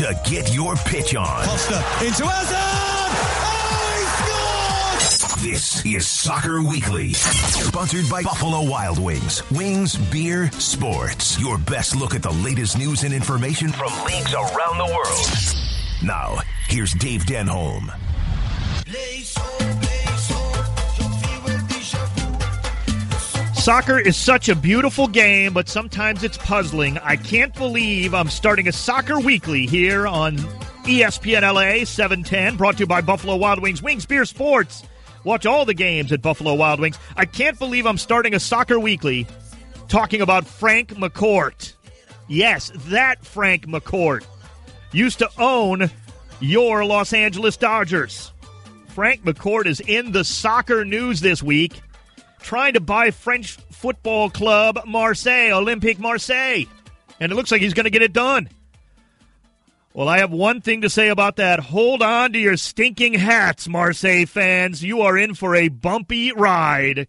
to 0.00 0.18
get 0.24 0.54
your 0.54 0.74
pitch 0.76 1.14
on. 1.14 1.44
Costa 1.44 1.76
into 2.02 2.26
Hazard! 2.26 2.56
Oh, 5.36 5.42
he! 5.42 5.50
This 5.50 5.84
is 5.84 6.08
Soccer 6.08 6.62
Weekly, 6.62 7.12
sponsored 7.12 8.08
by 8.08 8.22
Buffalo 8.22 8.62
Wild 8.62 8.98
Wings. 8.98 9.42
Wings, 9.50 9.96
beer, 9.96 10.50
sports. 10.52 11.38
Your 11.38 11.58
best 11.58 11.94
look 11.96 12.14
at 12.14 12.22
the 12.22 12.32
latest 12.32 12.78
news 12.78 13.02
and 13.04 13.12
information 13.12 13.68
from 13.72 13.92
leagues 14.06 14.32
around 14.32 14.78
the 14.78 14.86
world. 14.86 15.28
Now, 16.02 16.38
here's 16.68 16.94
Dave 16.94 17.24
Denholm. 17.24 17.92
Soccer 23.60 23.98
is 23.98 24.16
such 24.16 24.48
a 24.48 24.56
beautiful 24.56 25.06
game, 25.06 25.52
but 25.52 25.68
sometimes 25.68 26.24
it's 26.24 26.38
puzzling. 26.38 26.96
I 26.96 27.16
can't 27.16 27.54
believe 27.54 28.14
I'm 28.14 28.30
starting 28.30 28.68
a 28.68 28.72
Soccer 28.72 29.20
Weekly 29.20 29.66
here 29.66 30.06
on 30.06 30.38
ESPN 30.84 31.42
LA 31.42 31.84
710, 31.84 32.56
brought 32.56 32.76
to 32.76 32.80
you 32.80 32.86
by 32.86 33.02
Buffalo 33.02 33.36
Wild 33.36 33.60
Wings. 33.60 33.82
Wings 33.82 34.06
Beer 34.06 34.24
Sports. 34.24 34.82
Watch 35.24 35.44
all 35.44 35.66
the 35.66 35.74
games 35.74 36.10
at 36.10 36.22
Buffalo 36.22 36.54
Wild 36.54 36.80
Wings. 36.80 36.98
I 37.18 37.26
can't 37.26 37.58
believe 37.58 37.84
I'm 37.84 37.98
starting 37.98 38.32
a 38.32 38.40
Soccer 38.40 38.80
Weekly 38.80 39.26
talking 39.88 40.22
about 40.22 40.46
Frank 40.46 40.94
McCourt. 40.94 41.74
Yes, 42.28 42.72
that 42.86 43.22
Frank 43.26 43.66
McCourt 43.66 44.24
used 44.90 45.18
to 45.18 45.28
own 45.36 45.90
your 46.40 46.86
Los 46.86 47.12
Angeles 47.12 47.58
Dodgers. 47.58 48.32
Frank 48.88 49.22
McCourt 49.22 49.66
is 49.66 49.80
in 49.80 50.12
the 50.12 50.24
soccer 50.24 50.82
news 50.86 51.20
this 51.20 51.42
week 51.42 51.82
trying 52.42 52.74
to 52.74 52.80
buy 52.80 53.10
French 53.10 53.56
football 53.70 54.30
club 54.30 54.80
Marseille, 54.86 55.50
Olympique 55.50 55.98
Marseille. 55.98 56.66
And 57.18 57.30
it 57.30 57.34
looks 57.34 57.50
like 57.50 57.60
he's 57.60 57.74
going 57.74 57.84
to 57.84 57.90
get 57.90 58.02
it 58.02 58.12
done. 58.12 58.48
Well, 59.92 60.08
I 60.08 60.18
have 60.18 60.30
one 60.30 60.60
thing 60.60 60.82
to 60.82 60.90
say 60.90 61.08
about 61.08 61.36
that. 61.36 61.58
Hold 61.58 62.00
on 62.00 62.32
to 62.32 62.38
your 62.38 62.56
stinking 62.56 63.14
hats, 63.14 63.68
Marseille 63.68 64.24
fans. 64.24 64.84
You 64.84 65.02
are 65.02 65.18
in 65.18 65.34
for 65.34 65.56
a 65.56 65.68
bumpy 65.68 66.32
ride. 66.32 67.08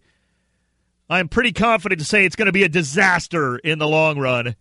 I'm 1.08 1.28
pretty 1.28 1.52
confident 1.52 2.00
to 2.00 2.04
say 2.04 2.24
it's 2.24 2.36
going 2.36 2.46
to 2.46 2.52
be 2.52 2.64
a 2.64 2.68
disaster 2.68 3.56
in 3.56 3.78
the 3.78 3.86
long 3.86 4.18
run. 4.18 4.56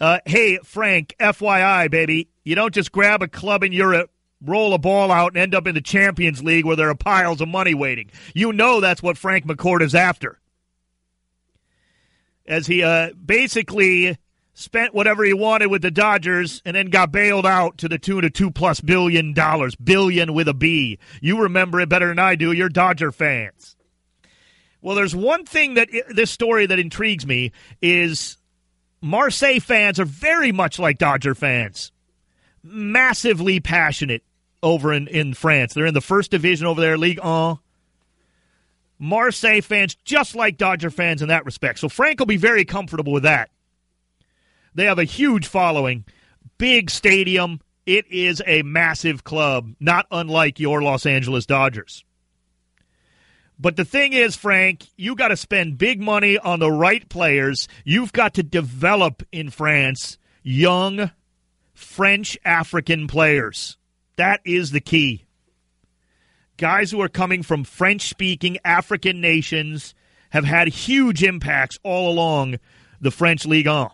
Uh, 0.00 0.20
hey, 0.26 0.58
Frank, 0.62 1.16
FYI, 1.18 1.90
baby, 1.90 2.28
you 2.44 2.54
don't 2.54 2.72
just 2.72 2.92
grab 2.92 3.20
a 3.20 3.28
club 3.28 3.64
in 3.64 3.72
Europe 3.72 4.10
roll 4.42 4.74
a 4.74 4.78
ball 4.78 5.10
out 5.10 5.32
and 5.32 5.36
end 5.38 5.54
up 5.54 5.66
in 5.66 5.74
the 5.74 5.80
Champions 5.80 6.42
League 6.42 6.64
where 6.64 6.76
there 6.76 6.90
are 6.90 6.94
piles 6.94 7.40
of 7.40 7.48
money 7.48 7.74
waiting. 7.74 8.10
You 8.34 8.52
know 8.52 8.80
that's 8.80 9.02
what 9.02 9.18
Frank 9.18 9.46
McCourt 9.46 9.82
is 9.82 9.94
after. 9.94 10.38
As 12.46 12.66
he 12.66 12.82
uh, 12.82 13.10
basically 13.12 14.16
spent 14.54 14.94
whatever 14.94 15.22
he 15.24 15.32
wanted 15.32 15.66
with 15.66 15.82
the 15.82 15.90
Dodgers 15.90 16.62
and 16.64 16.74
then 16.74 16.90
got 16.90 17.12
bailed 17.12 17.46
out 17.46 17.78
to 17.78 17.88
the 17.88 17.98
tune 17.98 18.24
of 18.24 18.32
two 18.32 18.50
plus 18.50 18.80
billion 18.80 19.32
dollars, 19.34 19.74
billion 19.76 20.34
with 20.34 20.48
a 20.48 20.54
B. 20.54 20.98
You 21.20 21.42
remember 21.42 21.80
it 21.80 21.88
better 21.88 22.08
than 22.08 22.18
I 22.18 22.34
do. 22.34 22.52
You're 22.52 22.68
Dodger 22.68 23.12
fans. 23.12 23.76
Well, 24.80 24.96
there's 24.96 25.14
one 25.14 25.44
thing 25.44 25.74
that 25.74 25.88
this 26.08 26.30
story 26.30 26.66
that 26.66 26.78
intrigues 26.78 27.26
me 27.26 27.52
is 27.82 28.38
Marseille 29.00 29.60
fans 29.60 30.00
are 30.00 30.04
very 30.04 30.52
much 30.52 30.78
like 30.78 30.98
Dodger 30.98 31.34
fans 31.34 31.92
massively 32.62 33.60
passionate 33.60 34.22
over 34.62 34.92
in, 34.92 35.08
in 35.08 35.34
France. 35.34 35.74
They're 35.74 35.86
in 35.86 35.94
the 35.94 36.00
first 36.00 36.30
division 36.30 36.66
over 36.66 36.80
there, 36.80 36.98
Ligue 36.98 37.22
1. 37.22 37.58
Marseille 38.98 39.60
fans, 39.60 39.94
just 40.04 40.34
like 40.34 40.56
Dodger 40.56 40.90
fans 40.90 41.22
in 41.22 41.28
that 41.28 41.44
respect. 41.44 41.78
So 41.78 41.88
Frank 41.88 42.18
will 42.18 42.26
be 42.26 42.36
very 42.36 42.64
comfortable 42.64 43.12
with 43.12 43.22
that. 43.22 43.50
They 44.74 44.84
have 44.84 44.98
a 44.98 45.04
huge 45.04 45.46
following, 45.46 46.04
big 46.58 46.90
stadium. 46.90 47.60
It 47.86 48.10
is 48.10 48.42
a 48.46 48.62
massive 48.62 49.24
club, 49.24 49.74
not 49.80 50.06
unlike 50.10 50.60
your 50.60 50.82
Los 50.82 51.06
Angeles 51.06 51.46
Dodgers. 51.46 52.04
But 53.58 53.76
the 53.76 53.84
thing 53.84 54.12
is, 54.12 54.36
Frank, 54.36 54.86
you 54.96 55.16
got 55.16 55.28
to 55.28 55.36
spend 55.36 55.78
big 55.78 56.00
money 56.00 56.38
on 56.38 56.60
the 56.60 56.70
right 56.70 57.08
players. 57.08 57.66
You've 57.84 58.12
got 58.12 58.34
to 58.34 58.42
develop 58.42 59.22
in 59.32 59.50
France 59.50 60.18
young 60.42 61.10
French 61.74 62.38
African 62.44 63.08
players. 63.08 63.77
That 64.18 64.40
is 64.44 64.72
the 64.72 64.80
key. 64.80 65.24
Guys 66.56 66.90
who 66.90 67.00
are 67.00 67.08
coming 67.08 67.44
from 67.44 67.62
French 67.62 68.08
speaking 68.08 68.58
African 68.64 69.20
nations 69.20 69.94
have 70.30 70.44
had 70.44 70.66
huge 70.66 71.22
impacts 71.22 71.78
all 71.84 72.10
along 72.10 72.56
the 73.00 73.12
French 73.12 73.46
Ligue 73.46 73.68
1. 73.68 73.90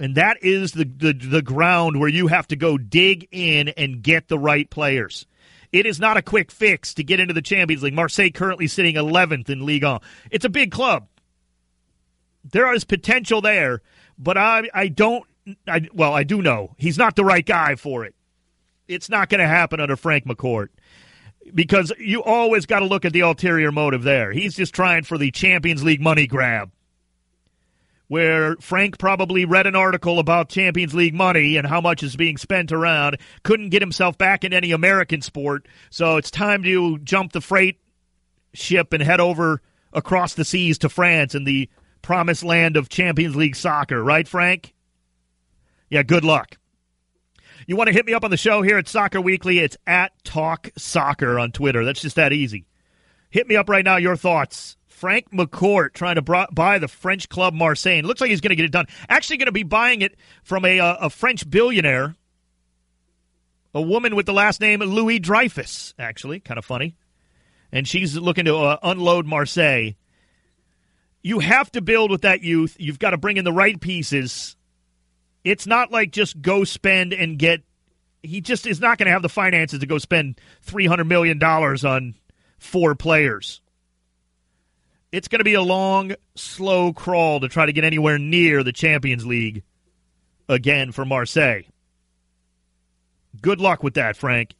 And 0.00 0.14
that 0.14 0.38
is 0.42 0.72
the, 0.72 0.84
the, 0.84 1.12
the 1.12 1.42
ground 1.42 2.00
where 2.00 2.08
you 2.08 2.28
have 2.28 2.46
to 2.48 2.56
go 2.56 2.78
dig 2.78 3.28
in 3.30 3.68
and 3.68 4.02
get 4.02 4.28
the 4.28 4.38
right 4.38 4.68
players. 4.70 5.26
It 5.72 5.84
is 5.84 6.00
not 6.00 6.16
a 6.16 6.22
quick 6.22 6.50
fix 6.50 6.94
to 6.94 7.04
get 7.04 7.20
into 7.20 7.34
the 7.34 7.42
Champions 7.42 7.82
League. 7.82 7.92
Marseille 7.92 8.30
currently 8.30 8.66
sitting 8.66 8.94
11th 8.94 9.50
in 9.50 9.66
Ligue 9.66 9.84
1. 9.84 10.00
It's 10.30 10.46
a 10.46 10.50
big 10.50 10.70
club. 10.70 11.06
There 12.50 12.72
is 12.74 12.84
potential 12.84 13.42
there, 13.42 13.82
but 14.18 14.38
I, 14.38 14.70
I 14.72 14.88
don't 14.88 15.26
I, 15.68 15.86
well, 15.92 16.14
I 16.14 16.24
do 16.24 16.40
know 16.40 16.74
he's 16.78 16.96
not 16.96 17.14
the 17.14 17.24
right 17.24 17.44
guy 17.44 17.74
for 17.74 18.06
it. 18.06 18.14
It's 18.94 19.08
not 19.08 19.28
going 19.28 19.40
to 19.40 19.48
happen 19.48 19.80
under 19.80 19.96
Frank 19.96 20.26
McCourt 20.26 20.68
because 21.54 21.92
you 21.98 22.22
always 22.22 22.66
got 22.66 22.80
to 22.80 22.86
look 22.86 23.04
at 23.04 23.12
the 23.12 23.20
ulterior 23.20 23.72
motive 23.72 24.02
there. 24.02 24.32
He's 24.32 24.54
just 24.54 24.74
trying 24.74 25.04
for 25.04 25.18
the 25.18 25.30
Champions 25.30 25.82
League 25.82 26.00
money 26.00 26.26
grab. 26.26 26.70
Where 28.08 28.56
Frank 28.56 28.98
probably 28.98 29.46
read 29.46 29.66
an 29.66 29.74
article 29.74 30.18
about 30.18 30.50
Champions 30.50 30.94
League 30.94 31.14
money 31.14 31.56
and 31.56 31.66
how 31.66 31.80
much 31.80 32.02
is 32.02 32.14
being 32.14 32.36
spent 32.36 32.70
around, 32.70 33.16
couldn't 33.42 33.70
get 33.70 33.80
himself 33.80 34.18
back 34.18 34.44
in 34.44 34.52
any 34.52 34.70
American 34.70 35.22
sport, 35.22 35.66
so 35.88 36.18
it's 36.18 36.30
time 36.30 36.62
to 36.64 36.98
jump 36.98 37.32
the 37.32 37.40
freight 37.40 37.80
ship 38.52 38.92
and 38.92 39.02
head 39.02 39.18
over 39.18 39.62
across 39.94 40.34
the 40.34 40.44
seas 40.44 40.76
to 40.78 40.90
France 40.90 41.34
and 41.34 41.46
the 41.46 41.70
promised 42.02 42.44
land 42.44 42.76
of 42.76 42.90
Champions 42.90 43.34
League 43.34 43.56
soccer, 43.56 44.02
right, 44.02 44.28
Frank? 44.28 44.74
Yeah, 45.88 46.02
good 46.02 46.24
luck. 46.24 46.58
You 47.66 47.76
want 47.76 47.88
to 47.88 47.92
hit 47.92 48.06
me 48.06 48.14
up 48.14 48.24
on 48.24 48.30
the 48.30 48.36
show 48.36 48.62
here 48.62 48.78
at 48.78 48.88
Soccer 48.88 49.20
Weekly? 49.20 49.58
It's 49.58 49.76
at 49.86 50.12
Talk 50.24 50.70
Soccer 50.76 51.38
on 51.38 51.52
Twitter. 51.52 51.84
That's 51.84 52.00
just 52.00 52.16
that 52.16 52.32
easy. 52.32 52.66
Hit 53.30 53.48
me 53.48 53.56
up 53.56 53.68
right 53.68 53.84
now. 53.84 53.96
Your 53.96 54.16
thoughts. 54.16 54.76
Frank 54.86 55.32
McCourt 55.32 55.94
trying 55.94 56.14
to 56.14 56.46
buy 56.52 56.78
the 56.78 56.86
French 56.86 57.28
club 57.28 57.54
Marseille. 57.54 58.02
Looks 58.02 58.20
like 58.20 58.30
he's 58.30 58.40
going 58.40 58.50
to 58.50 58.56
get 58.56 58.66
it 58.66 58.72
done. 58.72 58.86
Actually, 59.08 59.38
going 59.38 59.46
to 59.46 59.52
be 59.52 59.64
buying 59.64 60.00
it 60.00 60.16
from 60.44 60.64
a, 60.64 60.78
a 60.78 61.10
French 61.10 61.48
billionaire, 61.48 62.14
a 63.74 63.82
woman 63.82 64.14
with 64.14 64.26
the 64.26 64.32
last 64.32 64.60
name 64.60 64.78
Louis 64.78 65.18
Dreyfus. 65.18 65.92
Actually, 65.98 66.38
kind 66.38 66.56
of 66.56 66.64
funny, 66.64 66.94
and 67.72 67.88
she's 67.88 68.16
looking 68.16 68.44
to 68.44 68.56
uh, 68.56 68.78
unload 68.84 69.26
Marseille. 69.26 69.90
You 71.20 71.40
have 71.40 71.72
to 71.72 71.80
build 71.80 72.12
with 72.12 72.22
that 72.22 72.42
youth. 72.42 72.76
You've 72.78 73.00
got 73.00 73.10
to 73.10 73.18
bring 73.18 73.38
in 73.38 73.44
the 73.44 73.52
right 73.52 73.80
pieces 73.80 74.56
it's 75.44 75.66
not 75.66 75.90
like 75.90 76.12
just 76.12 76.40
go 76.40 76.64
spend 76.64 77.12
and 77.12 77.38
get. 77.38 77.62
He 78.22 78.40
just 78.40 78.66
is 78.66 78.80
not 78.80 78.98
going 78.98 79.06
to 79.06 79.12
have 79.12 79.22
the 79.22 79.28
finances 79.28 79.80
to 79.80 79.86
go 79.86 79.98
spend 79.98 80.40
three 80.62 80.86
hundred 80.86 81.04
million 81.04 81.38
dollars 81.38 81.84
on 81.84 82.14
four 82.58 82.94
players. 82.94 83.60
It's 85.10 85.28
going 85.28 85.40
to 85.40 85.44
be 85.44 85.54
a 85.54 85.62
long, 85.62 86.14
slow 86.36 86.92
crawl 86.92 87.40
to 87.40 87.48
try 87.48 87.66
to 87.66 87.72
get 87.72 87.84
anywhere 87.84 88.18
near 88.18 88.62
the 88.62 88.72
Champions 88.72 89.26
League 89.26 89.62
again 90.48 90.92
for 90.92 91.04
Marseille. 91.04 91.62
Good 93.40 93.60
luck 93.60 93.82
with 93.82 93.94
that, 93.94 94.16
Frank. 94.16 94.54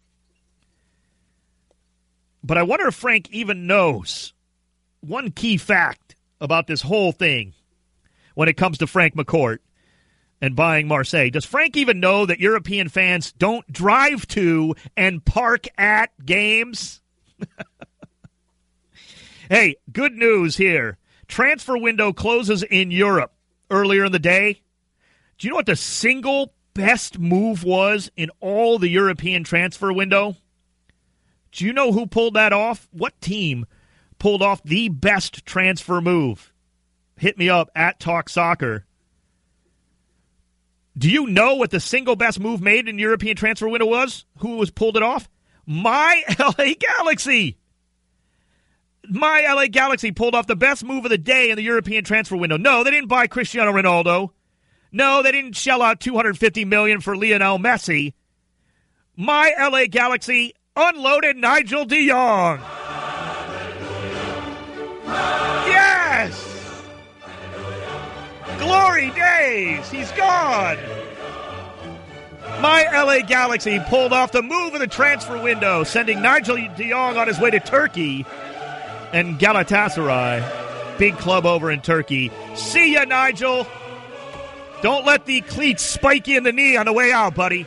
But 2.45 2.59
I 2.59 2.65
wonder 2.65 2.89
if 2.89 2.95
Frank 2.95 3.31
even 3.31 3.67
knows 3.67 4.35
one 5.01 5.31
key 5.31 5.57
fact 5.57 6.17
about 6.41 6.67
this 6.67 6.83
whole 6.83 7.13
thing 7.13 7.55
when 8.35 8.49
it 8.49 8.57
comes 8.57 8.79
to 8.79 8.87
Frank 8.87 9.15
McCourt 9.15 9.59
and 10.43 10.57
buying 10.57 10.89
Marseille. 10.89 11.31
Does 11.31 11.45
Frank 11.45 11.77
even 11.77 12.01
know 12.01 12.27
that 12.27 12.41
European 12.41 12.89
fans 12.89 13.31
don't 13.31 13.73
drive 13.73 14.27
to 14.29 14.75
and 14.97 15.25
park 15.25 15.69
at 15.79 16.11
games? 16.27 17.01
hey, 19.49 19.77
good 19.91 20.15
news 20.15 20.57
here. 20.57 20.99
Transfer 21.29 21.79
window 21.79 22.13
closes 22.13 22.65
in 22.65 22.91
Europe 22.91 23.33
earlier 23.71 24.05
in 24.05 24.13
the 24.13 24.19
day. 24.19 24.61
Do 25.39 25.47
you 25.47 25.51
know 25.51 25.57
what 25.57 25.67
the 25.67 25.77
single 25.77 26.53
best 26.75 27.21
move 27.21 27.63
was 27.63 28.11
in 28.17 28.29
all 28.41 28.81
the 28.81 28.89
European 28.89 29.45
transfer 29.45 29.93
window? 29.93 30.37
Do 31.53 31.65
you 31.65 31.73
know 31.73 31.93
who 31.93 32.07
pulled 32.07 32.35
that 32.35 32.53
off? 32.53 32.89
What 32.91 33.19
team 33.21 33.65
pulled 34.19 34.43
off 34.43 34.63
the 34.65 34.89
best 34.89 35.47
transfer 35.47 36.01
move? 36.01 36.53
Hit 37.17 37.39
me 37.39 37.49
up 37.49 37.71
at 37.77 38.01
Talk 38.01 38.29
Soccer. 38.29 38.87
Do 40.97 41.09
you 41.09 41.27
know 41.27 41.55
what 41.55 41.71
the 41.71 41.81
single 41.81 42.17
best 42.17 42.39
move 42.39 42.61
made 42.61 42.89
in 42.89 42.99
European 42.99 43.37
transfer 43.37 43.69
window 43.69 43.87
was? 43.87 44.25
Who 44.39 44.57
was 44.57 44.71
pulled 44.71 44.97
it 44.97 45.03
off? 45.03 45.29
My 45.67 46.23
LA 46.39 46.75
Galaxy. 46.79 47.59
My 49.09 49.47
LA 49.53 49.67
Galaxy 49.67 50.13
pulled 50.13 50.35
off 50.35 50.47
the 50.47 50.57
best 50.57 50.85
move 50.85 51.05
of 51.05 51.11
the 51.11 51.19
day 51.19 51.51
in 51.51 51.57
the 51.57 51.63
European 51.63 52.05
transfer 52.05 52.37
window. 52.37 52.57
No, 52.57 52.85
they 52.85 52.91
didn't 52.91 53.09
buy 53.09 53.27
Cristiano 53.27 53.73
Ronaldo. 53.73 54.31
No, 54.93 55.23
they 55.23 55.33
didn't 55.33 55.57
shell 55.57 55.83
out 55.83 56.01
250 56.01 56.67
million 56.67 57.01
for 57.01 57.17
Lionel 57.17 57.59
Messi. 57.59 58.13
My 59.17 59.53
LA 59.59 59.87
Galaxy 59.87 60.55
unloaded 60.77 61.37
Nigel 61.37 61.87
de 61.87 62.09
Jong. 62.09 62.61
Yes! 62.61 62.82
Glory 68.73 69.11
days! 69.11 69.91
He's 69.91 70.11
gone! 70.13 70.79
My 72.63 72.89
LA 72.91 73.19
Galaxy 73.19 73.79
pulled 73.81 74.15
off 74.15 74.33
the 74.33 74.41
move 74.41 74.73
of 74.73 74.81
the 74.81 74.87
transfer 74.87 75.39
window, 75.39 75.85
sending 75.85 76.23
Nigel 76.23 76.57
de 76.57 76.89
Jong 76.89 77.19
on 77.19 77.29
his 77.29 77.39
way 77.39 77.51
to 77.51 77.61
Turkey 77.61 78.25
and 79.13 79.39
Galatasaray, 79.39 80.97
big 80.97 81.19
club 81.19 81.45
over 81.45 81.71
in 81.71 81.83
Turkey. 81.83 82.33
See 82.55 82.95
ya, 82.95 83.05
Nigel! 83.05 83.67
Don't 84.81 85.05
let 85.05 85.27
the 85.27 85.43
cleats 85.43 85.83
spike 85.83 86.27
you 86.27 86.39
in 86.39 86.43
the 86.43 86.53
knee 86.53 86.79
on 86.79 86.87
the 86.87 86.95
way 86.95 87.13
out, 87.13 87.35
buddy. 87.35 87.67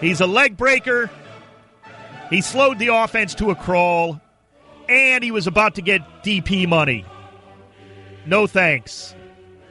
He's 0.00 0.22
a 0.22 0.26
leg 0.26 0.56
breaker. 0.56 1.10
He 2.30 2.40
slowed 2.40 2.78
the 2.78 2.88
offense 2.88 3.34
to 3.34 3.50
a 3.50 3.54
crawl, 3.54 4.22
and 4.88 5.22
he 5.22 5.32
was 5.32 5.46
about 5.46 5.74
to 5.74 5.82
get 5.82 6.22
DP 6.22 6.66
money. 6.66 7.04
No 8.30 8.46
thanks. 8.46 9.12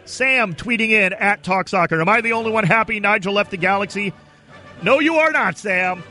Sam 0.04 0.54
tweeting 0.54 0.90
in 0.90 1.14
at 1.14 1.44
Talk 1.44 1.70
Soccer. 1.70 2.02
Am 2.02 2.10
I 2.10 2.20
the 2.20 2.34
only 2.34 2.52
one 2.52 2.66
happy 2.66 3.00
Nigel 3.00 3.34
left 3.34 3.52
the 3.52 3.58
Galaxy? 3.58 4.12
No, 4.84 5.00
you 5.00 5.16
are 5.16 5.32
not, 5.32 5.58
Sam. 5.58 6.04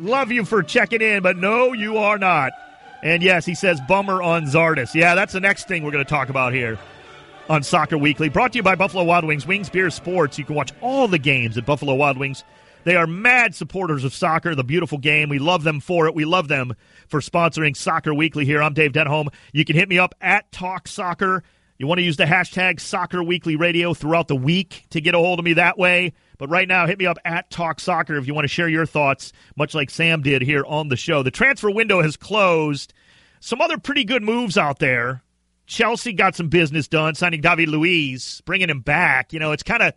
Love 0.00 0.32
you 0.32 0.44
for 0.44 0.64
checking 0.64 1.00
in, 1.00 1.22
but 1.22 1.36
no, 1.36 1.72
you 1.72 1.98
are 1.98 2.18
not. 2.18 2.50
And 3.04 3.22
yes, 3.22 3.46
he 3.46 3.54
says 3.54 3.80
bummer 3.86 4.20
on 4.20 4.46
Zardes. 4.46 4.94
Yeah, 4.94 5.14
that's 5.14 5.32
the 5.32 5.38
next 5.38 5.68
thing 5.68 5.84
we're 5.84 5.92
going 5.92 6.04
to 6.04 6.10
talk 6.10 6.28
about 6.28 6.52
here 6.52 6.76
on 7.48 7.62
Soccer 7.62 7.96
Weekly. 7.96 8.30
Brought 8.30 8.54
to 8.54 8.58
you 8.58 8.64
by 8.64 8.74
Buffalo 8.74 9.04
Wild 9.04 9.24
Wings, 9.24 9.46
Wings 9.46 9.70
Beer 9.70 9.90
Sports. 9.90 10.40
You 10.40 10.44
can 10.44 10.56
watch 10.56 10.72
all 10.80 11.06
the 11.06 11.20
games 11.20 11.56
at 11.56 11.66
Buffalo 11.66 11.94
Wild 11.94 12.18
Wings 12.18 12.42
they 12.86 12.94
are 12.94 13.08
mad 13.08 13.52
supporters 13.52 14.04
of 14.04 14.14
soccer, 14.14 14.54
the 14.54 14.62
beautiful 14.62 14.98
game. 14.98 15.28
We 15.28 15.40
love 15.40 15.64
them 15.64 15.80
for 15.80 16.06
it. 16.06 16.14
We 16.14 16.24
love 16.24 16.46
them 16.46 16.76
for 17.08 17.18
sponsoring 17.18 17.76
Soccer 17.76 18.14
Weekly 18.14 18.44
here. 18.44 18.62
I'm 18.62 18.74
Dave 18.74 18.92
Denholm. 18.92 19.26
You 19.52 19.64
can 19.64 19.74
hit 19.74 19.88
me 19.88 19.98
up 19.98 20.14
at 20.20 20.52
Talk 20.52 20.86
Soccer. 20.86 21.42
You 21.78 21.86
want 21.86 21.98
to 21.98 22.04
use 22.04 22.16
the 22.16 22.24
hashtag 22.24 22.80
Soccer 22.80 23.22
Weekly 23.22 23.56
Radio 23.56 23.92
throughout 23.92 24.28
the 24.28 24.36
week 24.36 24.86
to 24.90 25.00
get 25.00 25.14
a 25.14 25.18
hold 25.18 25.38
of 25.38 25.44
me 25.44 25.54
that 25.54 25.76
way. 25.76 26.14
But 26.38 26.48
right 26.48 26.66
now, 26.66 26.86
hit 26.86 26.98
me 26.98 27.06
up 27.06 27.18
at 27.24 27.50
Talk 27.50 27.80
Soccer 27.80 28.16
if 28.16 28.26
you 28.26 28.32
want 28.32 28.44
to 28.44 28.48
share 28.48 28.68
your 28.68 28.86
thoughts, 28.86 29.32
much 29.56 29.74
like 29.74 29.90
Sam 29.90 30.22
did 30.22 30.40
here 30.40 30.64
on 30.66 30.88
the 30.88 30.96
show. 30.96 31.22
The 31.22 31.30
transfer 31.30 31.70
window 31.70 32.00
has 32.00 32.16
closed. 32.16 32.94
Some 33.40 33.60
other 33.60 33.76
pretty 33.76 34.04
good 34.04 34.22
moves 34.22 34.56
out 34.56 34.78
there. 34.78 35.22
Chelsea 35.66 36.12
got 36.12 36.34
some 36.34 36.48
business 36.48 36.88
done, 36.88 37.14
signing 37.14 37.42
David 37.42 37.68
Luiz, 37.68 38.40
bringing 38.46 38.70
him 38.70 38.80
back. 38.80 39.32
You 39.32 39.38
know, 39.38 39.52
it's 39.52 39.62
kind 39.62 39.82
of 39.82 39.94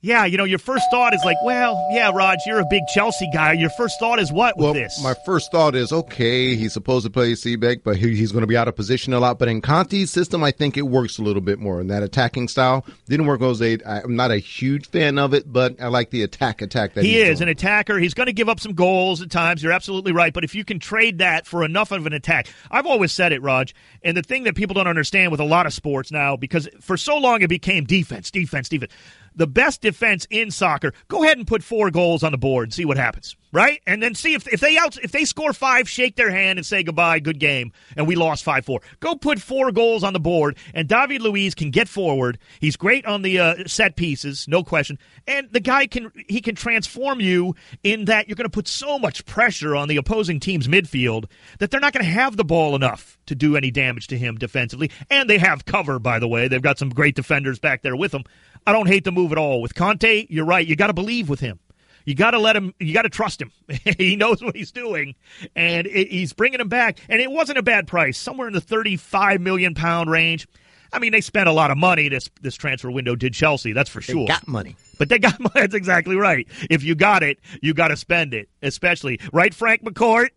yeah, 0.00 0.26
you 0.26 0.36
know, 0.36 0.44
your 0.44 0.60
first 0.60 0.84
thought 0.92 1.12
is 1.12 1.24
like, 1.24 1.36
well, 1.42 1.88
yeah, 1.90 2.12
Raj, 2.14 2.38
you're 2.46 2.60
a 2.60 2.66
big 2.70 2.82
Chelsea 2.94 3.28
guy. 3.34 3.54
Your 3.54 3.70
first 3.70 3.98
thought 3.98 4.20
is 4.20 4.30
what 4.30 4.56
with 4.56 4.64
well, 4.64 4.74
this? 4.74 5.02
My 5.02 5.14
first 5.26 5.50
thought 5.50 5.74
is, 5.74 5.92
okay, 5.92 6.54
he's 6.54 6.72
supposed 6.72 7.04
to 7.04 7.10
play 7.10 7.32
CB, 7.32 7.82
but 7.82 7.96
he, 7.96 8.14
he's 8.14 8.30
going 8.30 8.42
to 8.42 8.46
be 8.46 8.56
out 8.56 8.68
of 8.68 8.76
position 8.76 9.12
a 9.12 9.18
lot. 9.18 9.40
But 9.40 9.48
in 9.48 9.60
Conte's 9.60 10.12
system, 10.12 10.44
I 10.44 10.52
think 10.52 10.76
it 10.76 10.82
works 10.82 11.18
a 11.18 11.22
little 11.22 11.42
bit 11.42 11.58
more. 11.58 11.80
And 11.80 11.90
that 11.90 12.04
attacking 12.04 12.46
style 12.46 12.86
didn't 13.08 13.26
work 13.26 13.40
Jose. 13.40 13.78
I'm 13.84 14.14
not 14.14 14.30
a 14.30 14.38
huge 14.38 14.88
fan 14.88 15.18
of 15.18 15.34
it, 15.34 15.52
but 15.52 15.80
I 15.82 15.88
like 15.88 16.10
the 16.10 16.22
attack 16.22 16.62
attack 16.62 16.94
that 16.94 17.02
he 17.02 17.18
is 17.18 17.40
doing. 17.40 17.48
an 17.48 17.52
attacker. 17.52 17.98
He's 17.98 18.14
going 18.14 18.28
to 18.28 18.32
give 18.32 18.48
up 18.48 18.60
some 18.60 18.74
goals 18.74 19.20
at 19.20 19.32
times. 19.32 19.64
You're 19.64 19.72
absolutely 19.72 20.12
right. 20.12 20.32
But 20.32 20.44
if 20.44 20.54
you 20.54 20.64
can 20.64 20.78
trade 20.78 21.18
that 21.18 21.44
for 21.44 21.64
enough 21.64 21.90
of 21.90 22.06
an 22.06 22.12
attack, 22.12 22.46
I've 22.70 22.86
always 22.86 23.10
said 23.10 23.32
it, 23.32 23.42
Raj. 23.42 23.74
And 24.04 24.16
the 24.16 24.22
thing 24.22 24.44
that 24.44 24.54
people 24.54 24.74
don't 24.74 24.86
understand 24.86 25.32
with 25.32 25.40
a 25.40 25.44
lot 25.44 25.66
of 25.66 25.72
sports 25.72 26.12
now, 26.12 26.36
because 26.36 26.68
for 26.80 26.96
so 26.96 27.18
long 27.18 27.42
it 27.42 27.48
became 27.48 27.82
defense, 27.82 28.30
defense, 28.30 28.68
defense 28.68 28.92
the 29.38 29.46
best 29.46 29.80
defense 29.80 30.26
in 30.30 30.50
soccer, 30.50 30.92
go 31.06 31.24
ahead 31.24 31.38
and 31.38 31.46
put 31.46 31.62
four 31.62 31.90
goals 31.90 32.22
on 32.22 32.32
the 32.32 32.38
board 32.38 32.66
and 32.66 32.74
see 32.74 32.84
what 32.84 32.96
happens, 32.96 33.36
right? 33.52 33.80
And 33.86 34.02
then 34.02 34.14
see 34.14 34.34
if 34.34 34.46
if 34.48 34.60
they 34.60 34.76
out 34.76 34.98
if 34.98 35.12
they 35.12 35.24
score 35.24 35.52
five, 35.52 35.88
shake 35.88 36.16
their 36.16 36.30
hand 36.30 36.58
and 36.58 36.66
say 36.66 36.82
goodbye, 36.82 37.20
good 37.20 37.38
game, 37.38 37.72
and 37.96 38.06
we 38.06 38.16
lost 38.16 38.44
five 38.44 38.66
four. 38.66 38.80
Go 39.00 39.14
put 39.14 39.40
four 39.40 39.72
goals 39.72 40.04
on 40.04 40.12
the 40.12 40.20
board, 40.20 40.58
and 40.74 40.88
David 40.88 41.22
Luiz 41.22 41.54
can 41.54 41.70
get 41.70 41.88
forward. 41.88 42.38
He's 42.60 42.76
great 42.76 43.06
on 43.06 43.22
the 43.22 43.38
uh, 43.38 43.54
set 43.66 43.96
pieces, 43.96 44.46
no 44.48 44.62
question, 44.62 44.98
and 45.26 45.48
the 45.52 45.60
guy 45.60 45.86
can 45.86 46.10
he 46.28 46.40
can 46.40 46.54
transform 46.54 47.20
you 47.20 47.54
in 47.82 48.06
that 48.06 48.28
you're 48.28 48.36
going 48.36 48.44
to 48.44 48.50
put 48.50 48.68
so 48.68 48.98
much 48.98 49.24
pressure 49.24 49.76
on 49.76 49.88
the 49.88 49.96
opposing 49.96 50.40
team's 50.40 50.66
midfield 50.66 51.26
that 51.60 51.70
they're 51.70 51.80
not 51.80 51.92
going 51.92 52.04
to 52.04 52.10
have 52.10 52.36
the 52.36 52.44
ball 52.44 52.74
enough 52.74 53.18
to 53.26 53.34
do 53.34 53.56
any 53.56 53.70
damage 53.70 54.08
to 54.08 54.18
him 54.18 54.36
defensively. 54.36 54.90
And 55.10 55.30
they 55.30 55.38
have 55.38 55.64
cover, 55.64 55.98
by 55.98 56.18
the 56.18 56.28
way. 56.28 56.48
They've 56.48 56.60
got 56.60 56.78
some 56.78 56.88
great 56.88 57.14
defenders 57.14 57.58
back 57.58 57.82
there 57.82 57.96
with 57.96 58.12
them. 58.12 58.24
I 58.68 58.72
don't 58.72 58.86
hate 58.86 59.04
the 59.04 59.12
move 59.12 59.32
at 59.32 59.38
all. 59.38 59.62
With 59.62 59.74
Conte, 59.74 60.26
you're 60.28 60.44
right. 60.44 60.66
You 60.66 60.76
got 60.76 60.88
to 60.88 60.92
believe 60.92 61.30
with 61.30 61.40
him. 61.40 61.58
You 62.04 62.14
got 62.14 62.32
to 62.32 62.38
let 62.38 62.54
him. 62.54 62.74
You 62.78 62.92
got 62.92 63.02
to 63.02 63.08
trust 63.08 63.40
him. 63.40 63.50
he 63.96 64.14
knows 64.14 64.42
what 64.42 64.54
he's 64.54 64.70
doing, 64.72 65.14
and 65.56 65.86
it, 65.86 66.10
he's 66.10 66.34
bringing 66.34 66.60
him 66.60 66.68
back. 66.68 66.98
And 67.08 67.18
it 67.18 67.30
wasn't 67.30 67.56
a 67.56 67.62
bad 67.62 67.86
price, 67.86 68.18
somewhere 68.18 68.46
in 68.46 68.52
the 68.52 68.60
35 68.60 69.40
million 69.40 69.72
pound 69.74 70.10
range. 70.10 70.46
I 70.92 70.98
mean, 70.98 71.12
they 71.12 71.22
spent 71.22 71.48
a 71.48 71.52
lot 71.52 71.70
of 71.70 71.78
money. 71.78 72.10
This 72.10 72.28
this 72.42 72.56
transfer 72.56 72.90
window 72.90 73.16
did 73.16 73.32
Chelsea. 73.32 73.72
That's 73.72 73.88
for 73.88 74.02
sure. 74.02 74.26
They 74.26 74.26
got 74.26 74.46
money, 74.46 74.76
but 74.98 75.08
they 75.08 75.18
got 75.18 75.40
money. 75.40 75.52
That's 75.54 75.74
exactly 75.74 76.16
right. 76.16 76.46
If 76.68 76.82
you 76.82 76.94
got 76.94 77.22
it, 77.22 77.38
you 77.62 77.72
got 77.72 77.88
to 77.88 77.96
spend 77.96 78.34
it. 78.34 78.50
Especially 78.60 79.18
right, 79.32 79.54
Frank 79.54 79.82
McCourt. 79.82 80.28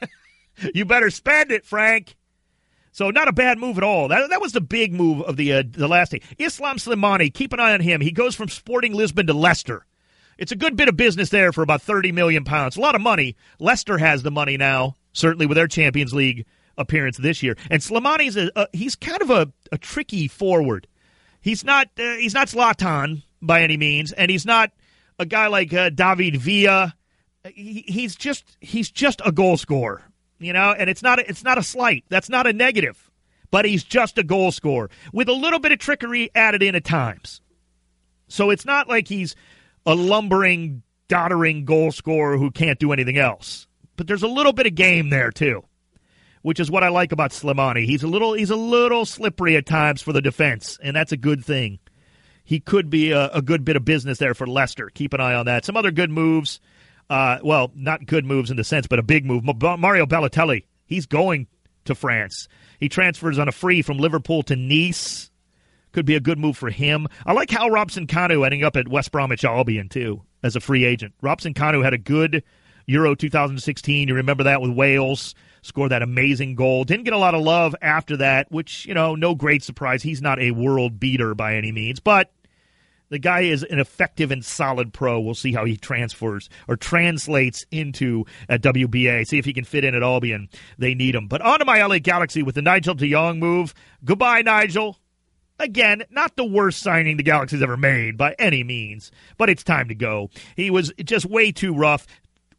you 0.74 0.84
better 0.84 1.08
spend 1.08 1.50
it, 1.50 1.64
Frank. 1.64 2.16
So 2.92 3.10
not 3.10 3.26
a 3.26 3.32
bad 3.32 3.58
move 3.58 3.78
at 3.78 3.84
all. 3.84 4.08
That, 4.08 4.28
that 4.28 4.40
was 4.42 4.52
the 4.52 4.60
big 4.60 4.92
move 4.92 5.22
of 5.22 5.36
the 5.36 5.52
uh, 5.52 5.62
the 5.66 5.88
last 5.88 6.12
day. 6.12 6.20
Islam 6.38 6.76
Slimani, 6.76 7.32
keep 7.32 7.54
an 7.54 7.60
eye 7.60 7.72
on 7.72 7.80
him. 7.80 8.02
He 8.02 8.12
goes 8.12 8.36
from 8.36 8.48
Sporting 8.48 8.92
Lisbon 8.92 9.26
to 9.26 9.32
Leicester. 9.32 9.86
It's 10.36 10.52
a 10.52 10.56
good 10.56 10.76
bit 10.76 10.88
of 10.88 10.96
business 10.96 11.30
there 11.30 11.52
for 11.52 11.62
about 11.62 11.82
30 11.82 12.12
million 12.12 12.44
pounds. 12.44 12.76
A 12.76 12.80
lot 12.80 12.94
of 12.94 13.00
money. 13.00 13.36
Leicester 13.58 13.98
has 13.98 14.22
the 14.22 14.30
money 14.30 14.56
now, 14.56 14.96
certainly 15.12 15.46
with 15.46 15.56
their 15.56 15.68
Champions 15.68 16.12
League 16.12 16.46
appearance 16.76 17.16
this 17.16 17.42
year. 17.42 17.56
And 17.70 17.80
Slimani's 17.80 18.36
a, 18.36 18.50
a 18.56 18.68
he's 18.74 18.94
kind 18.94 19.22
of 19.22 19.30
a, 19.30 19.50
a 19.72 19.78
tricky 19.78 20.28
forward. 20.28 20.86
He's 21.40 21.64
not 21.64 21.88
uh, 21.98 22.16
he's 22.16 22.34
not 22.34 22.48
Zlatan 22.48 23.22
by 23.40 23.62
any 23.62 23.78
means, 23.78 24.12
and 24.12 24.30
he's 24.30 24.44
not 24.44 24.70
a 25.18 25.24
guy 25.24 25.46
like 25.46 25.72
uh, 25.72 25.88
David 25.88 26.36
Villa. 26.36 26.94
He, 27.54 27.84
he's 27.88 28.14
just 28.16 28.58
he's 28.60 28.90
just 28.90 29.22
a 29.24 29.32
goal 29.32 29.56
scorer 29.56 30.11
you 30.44 30.52
know, 30.52 30.74
and 30.76 30.88
it's 30.90 31.02
not 31.02 31.18
a, 31.18 31.28
it's 31.28 31.44
not 31.44 31.58
a 31.58 31.62
slight. 31.62 32.04
That's 32.08 32.28
not 32.28 32.46
a 32.46 32.52
negative. 32.52 33.10
But 33.50 33.66
he's 33.66 33.84
just 33.84 34.16
a 34.16 34.22
goal 34.22 34.50
scorer 34.50 34.88
with 35.12 35.28
a 35.28 35.34
little 35.34 35.58
bit 35.58 35.72
of 35.72 35.78
trickery 35.78 36.30
added 36.34 36.62
in 36.62 36.74
at 36.74 36.84
times. 36.84 37.42
So 38.28 38.48
it's 38.48 38.64
not 38.64 38.88
like 38.88 39.08
he's 39.08 39.36
a 39.84 39.94
lumbering, 39.94 40.82
doddering 41.08 41.66
goal 41.66 41.92
scorer 41.92 42.38
who 42.38 42.50
can't 42.50 42.78
do 42.78 42.92
anything 42.92 43.18
else. 43.18 43.66
But 43.96 44.06
there's 44.06 44.22
a 44.22 44.28
little 44.28 44.54
bit 44.54 44.66
of 44.66 44.74
game 44.74 45.10
there 45.10 45.30
too, 45.30 45.64
which 46.40 46.60
is 46.60 46.70
what 46.70 46.82
I 46.82 46.88
like 46.88 47.12
about 47.12 47.32
Slimani. 47.32 47.84
He's 47.84 48.02
a 48.02 48.08
little 48.08 48.32
he's 48.32 48.50
a 48.50 48.56
little 48.56 49.04
slippery 49.04 49.56
at 49.56 49.66
times 49.66 50.00
for 50.00 50.14
the 50.14 50.22
defense, 50.22 50.78
and 50.82 50.96
that's 50.96 51.12
a 51.12 51.18
good 51.18 51.44
thing. 51.44 51.78
He 52.44 52.58
could 52.58 52.90
be 52.90 53.12
a, 53.12 53.28
a 53.28 53.42
good 53.42 53.64
bit 53.64 53.76
of 53.76 53.84
business 53.84 54.18
there 54.18 54.34
for 54.34 54.46
Leicester. 54.46 54.90
Keep 54.92 55.12
an 55.12 55.20
eye 55.20 55.34
on 55.34 55.46
that. 55.46 55.64
Some 55.64 55.76
other 55.76 55.90
good 55.90 56.10
moves. 56.10 56.60
Uh, 57.10 57.38
well, 57.42 57.70
not 57.74 58.06
good 58.06 58.24
moves 58.24 58.50
in 58.50 58.56
the 58.56 58.64
sense, 58.64 58.86
but 58.86 58.98
a 58.98 59.02
big 59.02 59.26
move. 59.26 59.44
Mario 59.44 60.06
Balotelli, 60.06 60.64
he's 60.86 61.06
going 61.06 61.46
to 61.84 61.94
France. 61.94 62.48
He 62.78 62.88
transfers 62.88 63.38
on 63.38 63.48
a 63.48 63.52
free 63.52 63.82
from 63.82 63.98
Liverpool 63.98 64.42
to 64.44 64.56
Nice. 64.56 65.30
Could 65.92 66.06
be 66.06 66.16
a 66.16 66.20
good 66.20 66.38
move 66.38 66.56
for 66.56 66.70
him. 66.70 67.06
I 67.26 67.32
like 67.32 67.50
how 67.50 67.68
Robson 67.68 68.06
Kanu 68.06 68.44
ending 68.44 68.64
up 68.64 68.76
at 68.76 68.88
West 68.88 69.12
Bromwich 69.12 69.44
Albion, 69.44 69.90
too, 69.90 70.22
as 70.42 70.56
a 70.56 70.60
free 70.60 70.84
agent. 70.84 71.12
Robson 71.20 71.52
Kanu 71.52 71.84
had 71.84 71.92
a 71.92 71.98
good 71.98 72.42
Euro 72.86 73.14
2016. 73.14 74.08
You 74.08 74.14
remember 74.14 74.44
that 74.44 74.62
with 74.62 74.70
Wales. 74.72 75.34
Scored 75.60 75.92
that 75.92 76.02
amazing 76.02 76.54
goal. 76.54 76.84
Didn't 76.84 77.04
get 77.04 77.12
a 77.12 77.18
lot 77.18 77.34
of 77.34 77.42
love 77.42 77.76
after 77.82 78.16
that, 78.16 78.50
which, 78.50 78.86
you 78.86 78.94
know, 78.94 79.14
no 79.14 79.34
great 79.34 79.62
surprise. 79.62 80.02
He's 80.02 80.22
not 80.22 80.40
a 80.40 80.50
world 80.50 80.98
beater 80.98 81.34
by 81.34 81.56
any 81.56 81.70
means, 81.72 82.00
but 82.00 82.32
the 83.12 83.18
guy 83.18 83.42
is 83.42 83.62
an 83.62 83.78
effective 83.78 84.30
and 84.30 84.42
solid 84.42 84.94
pro. 84.94 85.20
We'll 85.20 85.34
see 85.34 85.52
how 85.52 85.66
he 85.66 85.76
transfers 85.76 86.48
or 86.66 86.76
translates 86.76 87.66
into 87.70 88.24
a 88.48 88.58
WBA. 88.58 89.26
See 89.26 89.38
if 89.38 89.44
he 89.44 89.52
can 89.52 89.64
fit 89.64 89.84
in 89.84 89.94
at 89.94 90.02
Albion. 90.02 90.48
They 90.78 90.94
need 90.94 91.14
him. 91.14 91.28
But 91.28 91.42
on 91.42 91.58
to 91.58 91.66
my 91.66 91.84
LA 91.84 91.98
Galaxy 91.98 92.42
with 92.42 92.54
the 92.54 92.62
Nigel 92.62 92.94
de 92.94 93.10
Jong 93.10 93.38
move. 93.38 93.74
Goodbye, 94.02 94.40
Nigel. 94.40 94.98
Again, 95.58 96.04
not 96.10 96.36
the 96.36 96.44
worst 96.44 96.80
signing 96.80 97.18
the 97.18 97.22
Galaxy's 97.22 97.62
ever 97.62 97.76
made 97.76 98.16
by 98.16 98.34
any 98.38 98.64
means, 98.64 99.12
but 99.36 99.50
it's 99.50 99.62
time 99.62 99.88
to 99.88 99.94
go. 99.94 100.30
He 100.56 100.70
was 100.70 100.90
just 101.04 101.26
way 101.26 101.52
too 101.52 101.74
rough. 101.74 102.06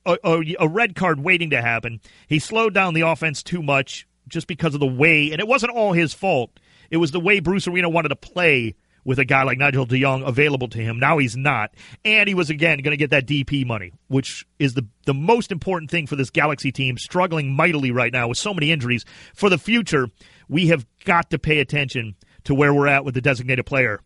A, 0.06 0.18
a, 0.24 0.56
a 0.60 0.68
red 0.68 0.96
card 0.96 1.22
waiting 1.22 1.50
to 1.50 1.62
happen. 1.62 2.00
He 2.28 2.38
slowed 2.38 2.76
down 2.76 2.94
the 2.94 3.02
offense 3.02 3.42
too 3.42 3.64
much 3.64 4.08
just 4.28 4.48
because 4.48 4.76
of 4.76 4.80
the 4.80 4.86
way, 4.86 5.32
and 5.32 5.40
it 5.40 5.48
wasn't 5.48 5.74
all 5.74 5.94
his 5.94 6.14
fault. 6.14 6.60
It 6.92 6.98
was 6.98 7.12
the 7.12 7.20
way 7.20 7.40
Bruce 7.40 7.68
Arena 7.68 7.90
wanted 7.90 8.10
to 8.10 8.16
play 8.16 8.76
with 9.06 9.20
a 9.20 9.26
guy 9.26 9.44
like 9.44 9.58
Nigel 9.58 9.86
de 9.86 10.00
Jong 10.00 10.24
available 10.24 10.68
to 10.70 10.80
him. 10.80 11.00
Now 11.00 11.18
he's 11.18 11.36
not. 11.36 11.74
And 12.06 12.28
he 12.28 12.34
was, 12.34 12.50
again, 12.50 12.80
going 12.80 12.92
to 12.92 12.98
get 12.98 13.12
that 13.12 13.28
DP 13.28 13.66
money, 13.66 13.92
which 14.08 14.46
is 14.60 14.74
the, 14.74 14.88
the 15.06 15.14
most 15.14 15.52
important 15.52 15.92
thing 15.92 16.08
for 16.08 16.16
this 16.16 16.30
Galaxy 16.30 16.72
team, 16.72 16.98
struggling 16.98 17.54
mightily 17.54 17.92
right 17.92 18.14
now 18.14 18.28
with 18.28 18.38
so 18.38 18.54
many 18.54 18.72
injuries. 18.72 19.06
For 19.34 19.50
the 19.50 19.58
future, 19.58 20.08
we 20.48 20.68
have 20.68 20.86
got 21.06 21.30
to 21.32 21.40
pay 21.40 21.60
attention 21.60 22.16
to 22.46 22.56
where 22.56 22.74
we're 22.74 22.88
at 22.88 23.06
with 23.06 23.14
the 23.14 23.22
designated 23.22 23.66
player 23.66 24.00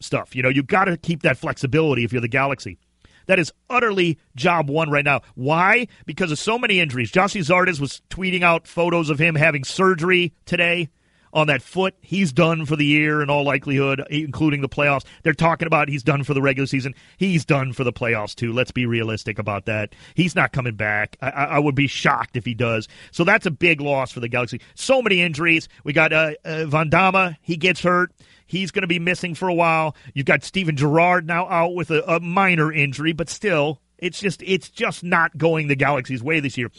stuff. 0.00 0.34
You 0.34 0.42
know, 0.42 0.48
you've 0.48 0.66
got 0.66 0.86
to 0.86 0.96
keep 0.96 1.22
that 1.22 1.38
flexibility 1.38 2.04
if 2.04 2.12
you're 2.12 2.20
the 2.20 2.28
Galaxy. 2.28 2.78
That 3.26 3.38
is 3.38 3.52
utterly 3.70 4.18
job 4.34 4.68
one 4.68 4.90
right 4.90 5.04
now. 5.04 5.20
Why? 5.34 5.86
Because 6.06 6.32
of 6.32 6.38
so 6.38 6.58
many 6.58 6.80
injuries. 6.80 7.12
Gyasi 7.12 7.40
Zardes 7.40 7.80
was 7.80 8.02
tweeting 8.10 8.42
out 8.42 8.66
photos 8.66 9.10
of 9.10 9.20
him 9.20 9.36
having 9.36 9.62
surgery 9.62 10.34
today 10.44 10.88
on 11.32 11.46
that 11.46 11.62
foot. 11.62 11.94
He's 12.00 12.32
done 12.32 12.66
for 12.66 12.76
the 12.76 12.84
year 12.84 13.22
in 13.22 13.30
all 13.30 13.44
likelihood, 13.44 14.02
including 14.10 14.60
the 14.60 14.68
playoffs. 14.68 15.04
They're 15.22 15.32
talking 15.32 15.66
about 15.66 15.88
he's 15.88 16.02
done 16.02 16.24
for 16.24 16.34
the 16.34 16.42
regular 16.42 16.66
season. 16.66 16.94
He's 17.16 17.44
done 17.44 17.72
for 17.72 17.84
the 17.84 17.92
playoffs 17.92 18.34
too. 18.34 18.52
Let's 18.52 18.70
be 18.70 18.86
realistic 18.86 19.38
about 19.38 19.66
that. 19.66 19.94
He's 20.14 20.34
not 20.34 20.52
coming 20.52 20.74
back. 20.74 21.16
I, 21.20 21.30
I 21.30 21.58
would 21.58 21.74
be 21.74 21.86
shocked 21.86 22.36
if 22.36 22.44
he 22.44 22.54
does. 22.54 22.88
So 23.10 23.24
that's 23.24 23.46
a 23.46 23.50
big 23.50 23.80
loss 23.80 24.12
for 24.12 24.20
the 24.20 24.28
Galaxy. 24.28 24.60
So 24.74 25.02
many 25.02 25.20
injuries. 25.22 25.68
We 25.84 25.92
got 25.92 26.12
uh, 26.12 26.32
uh, 26.44 26.66
Van 26.66 26.90
Damme. 26.90 27.36
He 27.40 27.56
gets 27.56 27.80
hurt. 27.80 28.12
He's 28.46 28.70
going 28.70 28.82
to 28.82 28.88
be 28.88 28.98
missing 28.98 29.34
for 29.34 29.48
a 29.48 29.54
while. 29.54 29.96
You've 30.12 30.26
got 30.26 30.44
Steven 30.44 30.76
Gerrard 30.76 31.26
now 31.26 31.48
out 31.48 31.74
with 31.74 31.90
a, 31.90 32.16
a 32.16 32.20
minor 32.20 32.70
injury, 32.70 33.12
but 33.12 33.30
still, 33.30 33.80
it's 33.98 34.20
just 34.20 34.42
it's 34.42 34.68
just 34.68 35.02
not 35.02 35.38
going 35.38 35.68
the 35.68 35.76
Galaxy's 35.76 36.22
way 36.22 36.40
this 36.40 36.58
year 36.58 36.70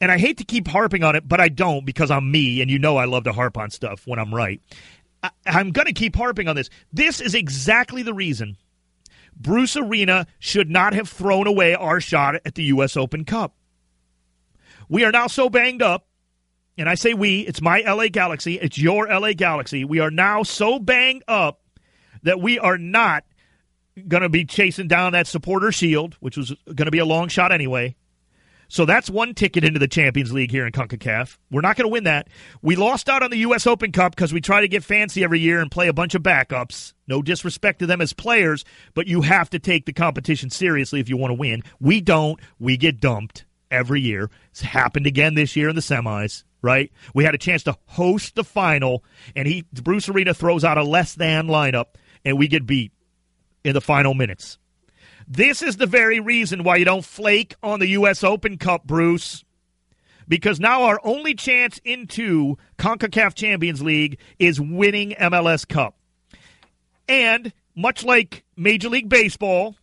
and 0.00 0.12
I 0.12 0.18
hate 0.18 0.38
to 0.38 0.44
keep 0.44 0.68
harping 0.68 1.02
on 1.02 1.16
it, 1.16 1.26
but 1.26 1.40
I 1.40 1.48
don't 1.48 1.84
because 1.84 2.10
I'm 2.10 2.30
me, 2.30 2.60
and 2.60 2.70
you 2.70 2.78
know 2.78 2.96
I 2.96 3.04
love 3.04 3.24
to 3.24 3.32
harp 3.32 3.58
on 3.58 3.70
stuff 3.70 4.06
when 4.06 4.18
I'm 4.18 4.34
right. 4.34 4.60
I, 5.22 5.30
am 5.46 5.72
going 5.72 5.86
to 5.86 5.92
keep 5.92 6.14
harping 6.14 6.48
on 6.48 6.56
this. 6.56 6.70
This 6.92 7.20
is 7.20 7.34
exactly 7.34 8.02
the 8.02 8.14
reason 8.14 8.56
Bruce 9.36 9.76
Arena 9.76 10.26
should 10.38 10.70
not 10.70 10.92
have 10.92 11.08
thrown 11.08 11.46
away 11.46 11.74
our 11.74 12.00
shot 12.00 12.36
at 12.44 12.54
the 12.54 12.64
U.S. 12.64 12.96
Open 12.96 13.24
Cup. 13.24 13.54
We 14.88 15.04
are 15.04 15.12
now 15.12 15.26
so 15.26 15.50
banged 15.50 15.82
up, 15.82 16.06
and 16.76 16.88
I 16.88 16.94
say 16.94 17.14
we, 17.14 17.40
it's 17.40 17.60
my 17.60 17.80
LA 17.80 18.08
Galaxy, 18.08 18.58
it's 18.58 18.78
your 18.78 19.06
LA 19.08 19.32
Galaxy. 19.32 19.84
We 19.84 20.00
are 20.00 20.10
now 20.10 20.42
so 20.42 20.78
banged 20.78 21.24
up 21.28 21.60
that 22.22 22.40
we 22.40 22.58
are 22.58 22.78
not 22.78 23.24
going 24.06 24.22
to 24.22 24.28
be 24.28 24.44
chasing 24.44 24.88
down 24.88 25.12
that 25.12 25.26
supporter 25.26 25.72
shield, 25.72 26.16
which 26.20 26.36
was 26.36 26.54
going 26.66 26.86
to 26.86 26.90
be 26.90 26.98
a 26.98 27.04
long 27.04 27.28
shot 27.28 27.52
anyway. 27.52 27.96
So 28.70 28.84
that's 28.84 29.08
one 29.08 29.34
ticket 29.34 29.64
into 29.64 29.78
the 29.78 29.88
Champions 29.88 30.30
League 30.30 30.50
here 30.50 30.66
in 30.66 30.72
CONCACAF. 30.72 31.38
We're 31.50 31.62
not 31.62 31.76
going 31.76 31.88
to 31.88 31.92
win 31.92 32.04
that. 32.04 32.28
We 32.60 32.76
lost 32.76 33.08
out 33.08 33.22
on 33.22 33.30
the 33.30 33.38
U.S. 33.38 33.66
Open 33.66 33.92
Cup 33.92 34.14
because 34.14 34.32
we 34.32 34.42
try 34.42 34.60
to 34.60 34.68
get 34.68 34.84
fancy 34.84 35.24
every 35.24 35.40
year 35.40 35.60
and 35.60 35.70
play 35.70 35.88
a 35.88 35.94
bunch 35.94 36.14
of 36.14 36.22
backups. 36.22 36.92
No 37.06 37.22
disrespect 37.22 37.78
to 37.78 37.86
them 37.86 38.02
as 38.02 38.12
players, 38.12 38.66
but 38.92 39.06
you 39.06 39.22
have 39.22 39.48
to 39.50 39.58
take 39.58 39.86
the 39.86 39.94
competition 39.94 40.50
seriously 40.50 41.00
if 41.00 41.08
you 41.08 41.16
want 41.16 41.30
to 41.30 41.34
win. 41.34 41.62
We 41.80 42.02
don't. 42.02 42.38
We 42.58 42.76
get 42.76 43.00
dumped 43.00 43.46
every 43.70 44.02
year. 44.02 44.30
It's 44.50 44.60
happened 44.60 45.06
again 45.06 45.34
this 45.34 45.56
year 45.56 45.70
in 45.70 45.74
the 45.74 45.80
semis, 45.80 46.44
right? 46.60 46.92
We 47.14 47.24
had 47.24 47.34
a 47.34 47.38
chance 47.38 47.62
to 47.64 47.76
host 47.86 48.34
the 48.34 48.44
final, 48.44 49.02
and 49.34 49.48
he 49.48 49.64
Bruce 49.72 50.10
Arena 50.10 50.34
throws 50.34 50.62
out 50.62 50.76
a 50.76 50.82
less 50.82 51.14
than 51.14 51.46
lineup, 51.46 51.94
and 52.22 52.38
we 52.38 52.48
get 52.48 52.66
beat 52.66 52.92
in 53.64 53.72
the 53.72 53.80
final 53.80 54.12
minutes. 54.12 54.58
This 55.30 55.60
is 55.60 55.76
the 55.76 55.86
very 55.86 56.20
reason 56.20 56.64
why 56.64 56.76
you 56.76 56.86
don't 56.86 57.04
flake 57.04 57.54
on 57.62 57.80
the 57.80 57.88
U.S. 57.88 58.24
Open 58.24 58.56
Cup, 58.56 58.84
Bruce. 58.84 59.44
Because 60.26 60.58
now 60.58 60.84
our 60.84 60.98
only 61.04 61.34
chance 61.34 61.78
into 61.84 62.56
CONCACAF 62.78 63.34
Champions 63.34 63.82
League 63.82 64.18
is 64.38 64.58
winning 64.58 65.10
MLS 65.20 65.68
Cup. 65.68 65.96
And 67.08 67.52
much 67.74 68.04
like 68.04 68.44
Major 68.56 68.88
League 68.88 69.08
Baseball 69.10 69.76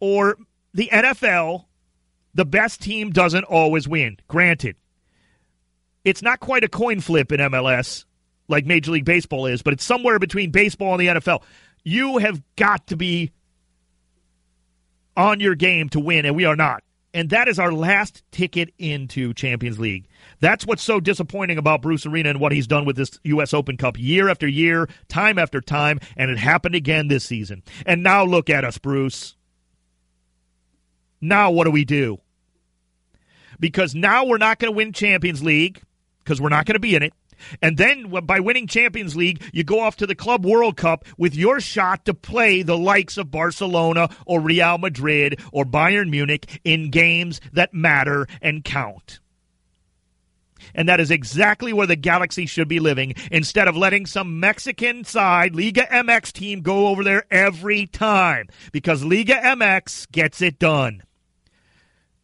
or 0.00 0.36
the 0.74 0.90
NFL, 0.92 1.64
the 2.34 2.44
best 2.44 2.82
team 2.82 3.10
doesn't 3.10 3.44
always 3.44 3.88
win. 3.88 4.18
Granted, 4.28 4.76
it's 6.04 6.22
not 6.22 6.40
quite 6.40 6.64
a 6.64 6.68
coin 6.68 7.00
flip 7.00 7.32
in 7.32 7.40
MLS 7.40 8.04
like 8.48 8.66
Major 8.66 8.90
League 8.90 9.04
Baseball 9.06 9.46
is, 9.46 9.62
but 9.62 9.72
it's 9.72 9.84
somewhere 9.84 10.18
between 10.18 10.50
baseball 10.50 10.92
and 10.92 11.00
the 11.00 11.20
NFL. 11.20 11.42
You 11.84 12.18
have 12.18 12.42
got 12.56 12.86
to 12.88 12.96
be 12.96 13.32
on 15.16 15.40
your 15.40 15.54
game 15.54 15.88
to 15.90 16.00
win, 16.00 16.24
and 16.24 16.36
we 16.36 16.44
are 16.44 16.56
not. 16.56 16.82
And 17.14 17.28
that 17.30 17.46
is 17.46 17.58
our 17.58 17.72
last 17.72 18.22
ticket 18.30 18.72
into 18.78 19.34
Champions 19.34 19.78
League. 19.78 20.08
That's 20.40 20.66
what's 20.66 20.82
so 20.82 20.98
disappointing 20.98 21.58
about 21.58 21.82
Bruce 21.82 22.06
Arena 22.06 22.30
and 22.30 22.40
what 22.40 22.52
he's 22.52 22.66
done 22.66 22.86
with 22.86 22.96
this 22.96 23.18
U.S. 23.24 23.52
Open 23.52 23.76
Cup 23.76 23.98
year 23.98 24.28
after 24.28 24.48
year, 24.48 24.88
time 25.08 25.38
after 25.38 25.60
time, 25.60 26.00
and 26.16 26.30
it 26.30 26.38
happened 26.38 26.74
again 26.74 27.08
this 27.08 27.24
season. 27.24 27.62
And 27.84 28.02
now 28.02 28.24
look 28.24 28.48
at 28.48 28.64
us, 28.64 28.78
Bruce. 28.78 29.36
Now 31.20 31.50
what 31.50 31.64
do 31.64 31.70
we 31.70 31.84
do? 31.84 32.18
Because 33.60 33.94
now 33.94 34.24
we're 34.24 34.38
not 34.38 34.58
going 34.58 34.72
to 34.72 34.76
win 34.76 34.92
Champions 34.92 35.42
League 35.42 35.82
because 36.18 36.40
we're 36.40 36.48
not 36.48 36.64
going 36.66 36.74
to 36.74 36.80
be 36.80 36.96
in 36.96 37.02
it. 37.02 37.12
And 37.60 37.76
then 37.76 38.10
by 38.24 38.40
winning 38.40 38.66
Champions 38.66 39.16
League, 39.16 39.42
you 39.52 39.64
go 39.64 39.80
off 39.80 39.96
to 39.96 40.06
the 40.06 40.14
Club 40.14 40.44
World 40.44 40.76
Cup 40.76 41.04
with 41.18 41.34
your 41.34 41.60
shot 41.60 42.04
to 42.04 42.14
play 42.14 42.62
the 42.62 42.78
likes 42.78 43.16
of 43.16 43.30
Barcelona 43.30 44.08
or 44.26 44.40
Real 44.40 44.78
Madrid 44.78 45.40
or 45.52 45.64
Bayern 45.64 46.10
Munich 46.10 46.60
in 46.64 46.90
games 46.90 47.40
that 47.52 47.74
matter 47.74 48.26
and 48.40 48.64
count. 48.64 49.20
And 50.74 50.88
that 50.88 51.00
is 51.00 51.10
exactly 51.10 51.72
where 51.72 51.86
the 51.86 51.96
Galaxy 51.96 52.46
should 52.46 52.68
be 52.68 52.80
living 52.80 53.14
instead 53.30 53.68
of 53.68 53.76
letting 53.76 54.06
some 54.06 54.40
Mexican 54.40 55.04
side, 55.04 55.54
Liga 55.54 55.86
MX 55.86 56.32
team, 56.32 56.60
go 56.62 56.86
over 56.86 57.04
there 57.04 57.24
every 57.30 57.86
time 57.86 58.48
because 58.70 59.04
Liga 59.04 59.34
MX 59.34 60.10
gets 60.12 60.40
it 60.40 60.58
done. 60.58 61.02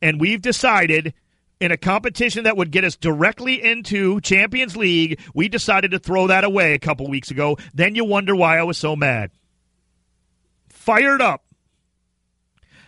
And 0.01 0.21
we've 0.21 0.41
decided 0.41 1.15
in 1.61 1.73
a 1.73 1.77
competition 1.77 2.45
that 2.45 2.57
would 2.57 2.71
get 2.71 2.85
us 2.85 2.97
directly 2.97 3.62
into 3.62 4.21
Champions 4.21 4.77
League, 4.77 5.21
we 5.35 5.49
decided 5.49 5.91
to 5.91 5.99
throw 5.99 6.29
that 6.29 6.45
away 6.45 6.75
a 6.75 6.79
couple 6.79 7.09
weeks 7.09 7.31
ago. 7.31 7.57
Then 7.75 7.95
you 7.95 8.05
wonder 8.05 8.35
why 8.35 8.59
I 8.59 8.62
was 8.62 8.79
so 8.79 8.95
mad. 8.95 9.31
Fired 10.69 11.21
up. 11.21 11.45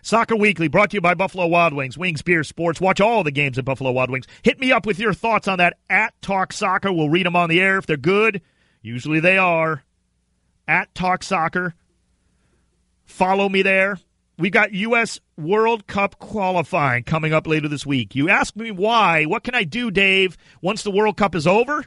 Soccer 0.03 0.37
Weekly 0.37 0.69
brought 0.69 0.91
to 0.91 0.97
you 0.97 1.01
by 1.01 1.13
Buffalo 1.15 1.47
Wild 1.47 1.75
Wings, 1.75 1.99
Wings 1.99 2.23
Beer 2.23 2.43
Sports. 2.43 2.81
Watch 2.81 3.01
all 3.01 3.23
the 3.23 3.31
games 3.31 3.59
at 3.59 3.67
Buffalo 3.67 3.91
Wild 3.91 4.11
Wings. 4.11 4.27
Hit 4.43 4.59
me 4.59 4.73
up 4.73 4.87
with 4.87 4.99
your 4.99 5.13
thoughts 5.13 5.47
on 5.47 5.59
that 5.59 5.77
at 5.91 6.21
Talk 6.23 6.53
Soccer. 6.53 6.93
We'll 6.93 7.11
read 7.11 7.27
them 7.27 7.37
on 7.37 7.51
the 7.51 7.61
air 7.61 7.77
if 7.77 7.87
they're 7.87 7.99
good. 7.99 8.41
Usually 8.81 9.21
they 9.21 9.37
are. 9.37 9.83
At 10.67 10.95
Talk 10.95 11.23
Soccer. 11.23 11.75
Follow 13.05 13.49
me 13.49 13.61
there. 13.61 13.99
We 14.41 14.49
got 14.49 14.73
U.S. 14.73 15.21
World 15.37 15.87
Cup 15.87 16.19
qualifying 16.19 17.05
coming 17.05 17.35
up 17.35 17.47
later 17.47 17.69
this 17.69 17.85
week. 17.85 18.15
You 18.15 18.31
ask 18.31 18.57
me 18.57 18.71
why. 18.71 19.25
What 19.25 19.45
can 19.45 19.55
I 19.55 19.65
do, 19.65 19.91
Dave, 19.91 20.39
once 20.63 20.83
the 20.83 20.91
World 20.91 21.19
Cup 21.19 21.35
is 21.35 21.47
over? 21.47 21.85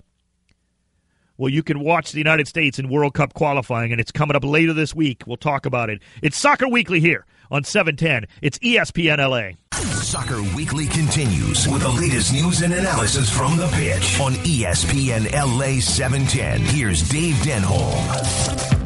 Well, 1.36 1.50
you 1.50 1.64
can 1.64 1.80
watch 1.80 2.12
the 2.12 2.20
United 2.20 2.48
States 2.48 2.78
in 2.78 2.90
World 2.90 3.16
Cup 3.16 3.34
qualifying, 3.34 3.92
and 3.92 4.00
it's 4.00 4.12
coming 4.12 4.36
up 4.36 4.44
later 4.46 4.72
this 4.72 4.94
week. 4.94 5.24
We'll 5.26 5.36
talk 5.36 5.66
about 5.66 5.90
it. 5.90 6.04
It's 6.22 6.38
Soccer 6.38 6.68
Weekly 6.68 7.00
here 7.00 7.26
on 7.50 7.64
710. 7.64 8.28
It's 8.44 8.60
ESPN 8.60 9.18
LA. 9.18 9.58
Soccer 9.74 10.44
Weekly 10.56 10.86
continues 10.86 11.68
with 11.68 11.82
the 11.82 11.90
latest 11.90 12.34
news 12.34 12.62
and 12.62 12.72
analysis 12.72 13.36
from 13.36 13.58
the 13.58 13.68
pitch 13.70 14.20
on 14.20 14.34
ESPN 14.34 15.32
LA 15.34 15.80
710. 15.80 16.62
Here's 16.62 17.10
Dave 17.10 17.34
Denholm. 17.38 18.83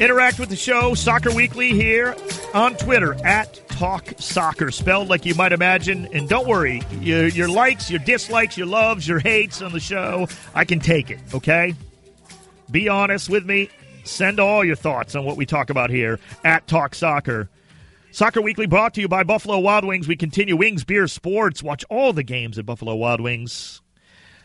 Interact 0.00 0.40
with 0.40 0.48
the 0.48 0.56
show, 0.56 0.94
Soccer 0.94 1.32
Weekly, 1.32 1.70
here 1.72 2.16
on 2.54 2.76
Twitter 2.76 3.14
at 3.24 3.60
Talk 3.68 4.12
Soccer, 4.18 4.70
spelled 4.70 5.08
like 5.08 5.24
you 5.24 5.34
might 5.34 5.52
imagine. 5.52 6.08
And 6.12 6.28
don't 6.28 6.48
worry, 6.48 6.82
your, 7.00 7.28
your 7.28 7.48
likes, 7.48 7.90
your 7.90 8.00
dislikes, 8.00 8.56
your 8.56 8.66
loves, 8.66 9.06
your 9.06 9.20
hates 9.20 9.62
on 9.62 9.72
the 9.72 9.80
show, 9.80 10.28
I 10.54 10.64
can 10.64 10.80
take 10.80 11.10
it, 11.10 11.20
okay? 11.34 11.74
Be 12.70 12.88
honest 12.88 13.28
with 13.28 13.44
me. 13.44 13.68
Send 14.04 14.40
all 14.40 14.64
your 14.64 14.76
thoughts 14.76 15.14
on 15.14 15.24
what 15.24 15.36
we 15.36 15.46
talk 15.46 15.70
about 15.70 15.90
here 15.90 16.18
at 16.42 16.66
Talk 16.66 16.94
Soccer. 16.94 17.48
Soccer 18.10 18.42
Weekly 18.42 18.66
brought 18.66 18.94
to 18.94 19.00
you 19.00 19.08
by 19.08 19.22
Buffalo 19.22 19.58
Wild 19.58 19.84
Wings. 19.84 20.08
We 20.08 20.16
continue 20.16 20.56
Wings 20.56 20.84
Beer 20.84 21.06
Sports. 21.06 21.62
Watch 21.62 21.84
all 21.88 22.12
the 22.12 22.24
games 22.24 22.58
at 22.58 22.66
Buffalo 22.66 22.96
Wild 22.96 23.20
Wings. 23.20 23.80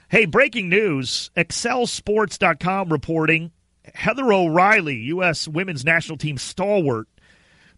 Hey, 0.09 0.25
breaking 0.25 0.69
news. 0.69 1.31
ExcelSports.com 1.35 2.89
reporting 2.89 3.51
Heather 3.93 4.31
O'Reilly, 4.31 4.95
U.S. 5.07 5.47
women's 5.47 5.85
national 5.85 6.17
team 6.17 6.37
stalwart, 6.37 7.07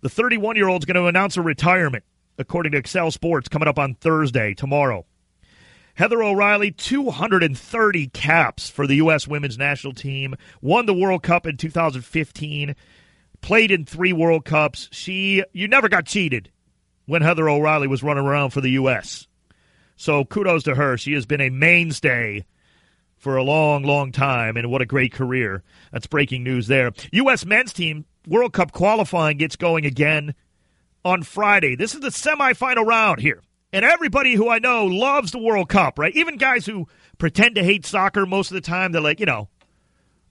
the 0.01 0.09
31 0.09 0.55
year 0.55 0.67
old 0.67 0.81
is 0.81 0.85
going 0.85 0.95
to 0.95 1.07
announce 1.07 1.37
a 1.37 1.41
retirement, 1.41 2.03
according 2.37 2.71
to 2.73 2.77
Excel 2.77 3.11
Sports, 3.11 3.47
coming 3.47 3.67
up 3.67 3.79
on 3.79 3.95
Thursday, 3.95 4.53
tomorrow. 4.53 5.05
Heather 5.95 6.23
O'Reilly, 6.23 6.71
230 6.71 8.07
caps 8.07 8.69
for 8.69 8.87
the 8.87 8.95
U.S. 8.95 9.27
women's 9.27 9.57
national 9.57 9.93
team, 9.93 10.35
won 10.61 10.85
the 10.85 10.93
World 10.93 11.23
Cup 11.23 11.45
in 11.45 11.57
2015, 11.57 12.75
played 13.41 13.71
in 13.71 13.83
three 13.83 14.13
World 14.13 14.45
Cups. 14.45 14.87
She, 14.91 15.43
you 15.51 15.67
never 15.67 15.89
got 15.89 16.05
cheated 16.05 16.51
when 17.05 17.21
Heather 17.21 17.49
O'Reilly 17.49 17.87
was 17.87 18.03
running 18.03 18.25
around 18.25 18.51
for 18.51 18.61
the 18.61 18.71
U.S. 18.71 19.27
So 19.97 20.23
kudos 20.23 20.63
to 20.63 20.75
her. 20.75 20.95
She 20.95 21.11
has 21.13 21.25
been 21.25 21.41
a 21.41 21.49
mainstay 21.49 22.45
for 23.19 23.35
a 23.35 23.43
long, 23.43 23.83
long 23.83 24.11
time, 24.11 24.57
and 24.57 24.71
what 24.71 24.81
a 24.81 24.85
great 24.85 25.13
career. 25.13 25.61
That's 25.91 26.07
breaking 26.07 26.43
news 26.43 26.67
there. 26.67 26.91
U.S. 27.11 27.45
men's 27.45 27.73
team 27.73 28.05
World 28.27 28.53
Cup 28.53 28.71
qualifying 28.71 29.37
gets 29.37 29.55
going 29.55 29.85
again 29.85 30.33
on 31.03 31.23
Friday. 31.23 31.75
This 31.75 31.93
is 31.93 32.01
the 32.01 32.09
semifinal 32.09 32.85
round 32.85 33.19
here 33.19 33.41
And 33.71 33.85
everybody 33.85 34.35
who 34.35 34.49
I 34.49 34.59
know 34.59 34.85
loves 34.85 35.31
the 35.31 35.39
World 35.39 35.69
Cup, 35.69 35.99
right? 35.99 36.15
Even 36.15 36.37
guys 36.37 36.65
who 36.65 36.87
pretend 37.17 37.55
to 37.55 37.63
hate 37.63 37.85
soccer 37.85 38.25
most 38.25 38.51
of 38.51 38.55
the 38.55 38.61
time, 38.61 38.91
they're 38.91 39.01
like, 39.01 39.19
you 39.19 39.25
know, 39.25 39.49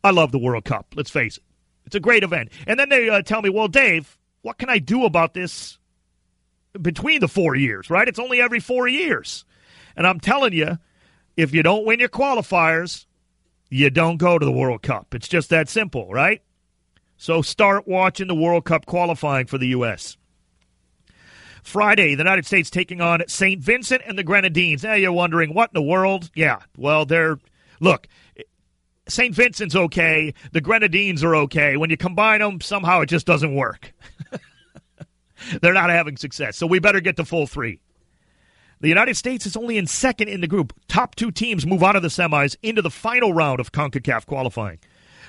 I 0.02 0.11
love 0.11 0.33
the 0.33 0.38
World 0.38 0.64
Cup. 0.64 0.95
Let's 0.97 1.11
face 1.11 1.37
it. 1.37 1.42
It's 1.87 1.97
a 1.97 2.00
great 2.00 2.23
event. 2.23 2.50
And 2.66 2.78
then 2.78 2.88
they 2.88 3.09
uh, 3.09 3.23
tell 3.23 3.42
me, 3.42 3.49
well, 3.49 3.68
Dave, 3.68 4.18
what 4.42 4.59
can 4.59 4.68
I 4.68 4.78
do 4.78 5.04
about 5.04 5.35
this 5.35 5.78
between 6.80 7.21
the 7.21 7.28
four 7.28 7.54
years, 7.54 7.90
right? 7.90 8.09
It's 8.09 8.18
only 8.18 8.40
every 8.40 8.61
four 8.61 8.87
years. 8.88 9.45
And 9.97 10.07
I'm 10.07 10.21
telling 10.21 10.52
you, 10.52 10.78
if 11.38 11.54
you 11.54 11.62
don't 11.62 11.87
win 11.87 12.00
your 12.00 12.09
qualifiers, 12.09 13.07
you 13.71 13.90
don't 13.90 14.16
go 14.16 14.38
to 14.38 14.45
the 14.45 14.52
World 14.52 14.83
Cup. 14.83 15.14
It's 15.14 15.28
just 15.28 15.50
that 15.50 15.68
simple, 15.68 16.12
right? 16.12 16.42
So 17.16 17.42
start 17.42 17.87
watching 17.87 18.26
the 18.26 18.35
World 18.35 18.64
Cup 18.64 18.87
qualifying 18.87 19.47
for 19.47 19.57
the 19.57 19.68
U.S. 19.68 20.16
Friday, 21.62 22.16
the 22.16 22.23
United 22.23 22.45
States 22.45 22.71
taking 22.71 23.00
on 23.00 23.23
St. 23.28 23.62
Vincent 23.62 24.02
and 24.04 24.18
the 24.18 24.25
Grenadines. 24.25 24.83
Now 24.83 24.95
you're 24.95 25.12
wondering, 25.12 25.54
what 25.54 25.71
in 25.71 25.80
the 25.80 25.88
world? 25.88 26.28
Yeah, 26.35 26.59
well, 26.76 27.07
they're. 27.07 27.38
Look, 27.80 28.09
St. 29.07 29.33
Vincent's 29.33 29.76
okay. 29.76 30.35
The 30.50 30.61
Grenadines 30.61 31.23
are 31.23 31.37
okay. 31.37 31.76
When 31.76 31.88
you 31.88 31.97
combine 31.97 32.40
them, 32.40 32.61
somehow 32.61 33.02
it 33.02 33.07
just 33.07 33.26
doesn't 33.26 33.54
work. 33.54 33.92
they're 35.62 35.73
not 35.73 35.90
having 35.90 36.16
success. 36.16 36.57
So 36.57 36.66
we 36.66 36.80
better 36.80 37.00
get 37.00 37.16
to 37.18 37.25
full 37.25 37.47
three. 37.47 37.78
The 38.80 38.88
United 38.88 39.16
States 39.16 39.44
is 39.44 39.56
only 39.56 39.76
in 39.76 39.87
second 39.87 40.28
in 40.28 40.40
the 40.40 40.47
group. 40.47 40.73
Top 40.87 41.16
two 41.16 41.32
teams 41.32 41.66
move 41.66 41.82
out 41.82 41.97
of 41.97 42.02
the 42.02 42.08
semis 42.08 42.56
into 42.62 42.80
the 42.80 42.90
final 42.90 43.32
round 43.32 43.58
of 43.58 43.73
CONCACAF 43.73 44.26
qualifying. 44.26 44.78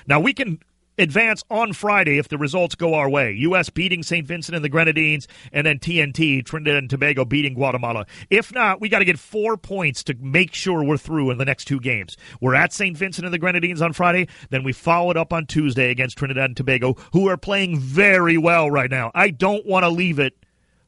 Now, 0.06 0.20
we 0.20 0.32
can 0.32 0.60
advance 0.98 1.42
on 1.50 1.72
Friday 1.72 2.18
if 2.18 2.28
the 2.28 2.38
results 2.38 2.74
go 2.74 2.94
our 2.94 3.08
way. 3.08 3.32
U.S. 3.32 3.70
beating 3.70 4.02
St. 4.02 4.26
Vincent 4.26 4.54
and 4.54 4.64
the 4.64 4.68
Grenadines, 4.68 5.26
and 5.52 5.66
then 5.66 5.78
TNT, 5.78 6.44
Trinidad 6.44 6.76
and 6.76 6.90
Tobago, 6.90 7.24
beating 7.24 7.54
Guatemala. 7.54 8.06
If 8.28 8.52
not, 8.52 8.80
we 8.80 8.88
got 8.88 9.00
to 9.00 9.04
get 9.04 9.18
four 9.18 9.56
points 9.56 10.04
to 10.04 10.14
make 10.20 10.54
sure 10.54 10.84
we're 10.84 10.96
through 10.96 11.30
in 11.30 11.38
the 11.38 11.44
next 11.44 11.64
two 11.64 11.80
games. 11.80 12.16
We're 12.40 12.54
at 12.54 12.72
St. 12.72 12.96
Vincent 12.96 13.24
and 13.24 13.34
the 13.34 13.38
Grenadines 13.38 13.82
on 13.82 13.92
Friday, 13.92 14.28
then 14.50 14.62
we 14.62 14.72
follow 14.72 15.10
it 15.10 15.16
up 15.16 15.32
on 15.32 15.46
Tuesday 15.46 15.90
against 15.90 16.18
Trinidad 16.18 16.44
and 16.44 16.56
Tobago, 16.56 16.94
who 17.12 17.28
are 17.28 17.36
playing 17.36 17.78
very 17.78 18.38
well 18.38 18.70
right 18.70 18.90
now. 18.90 19.10
I 19.14 19.30
don't 19.30 19.66
want 19.66 19.84
to 19.84 19.90
leave 19.90 20.18
it 20.18 20.34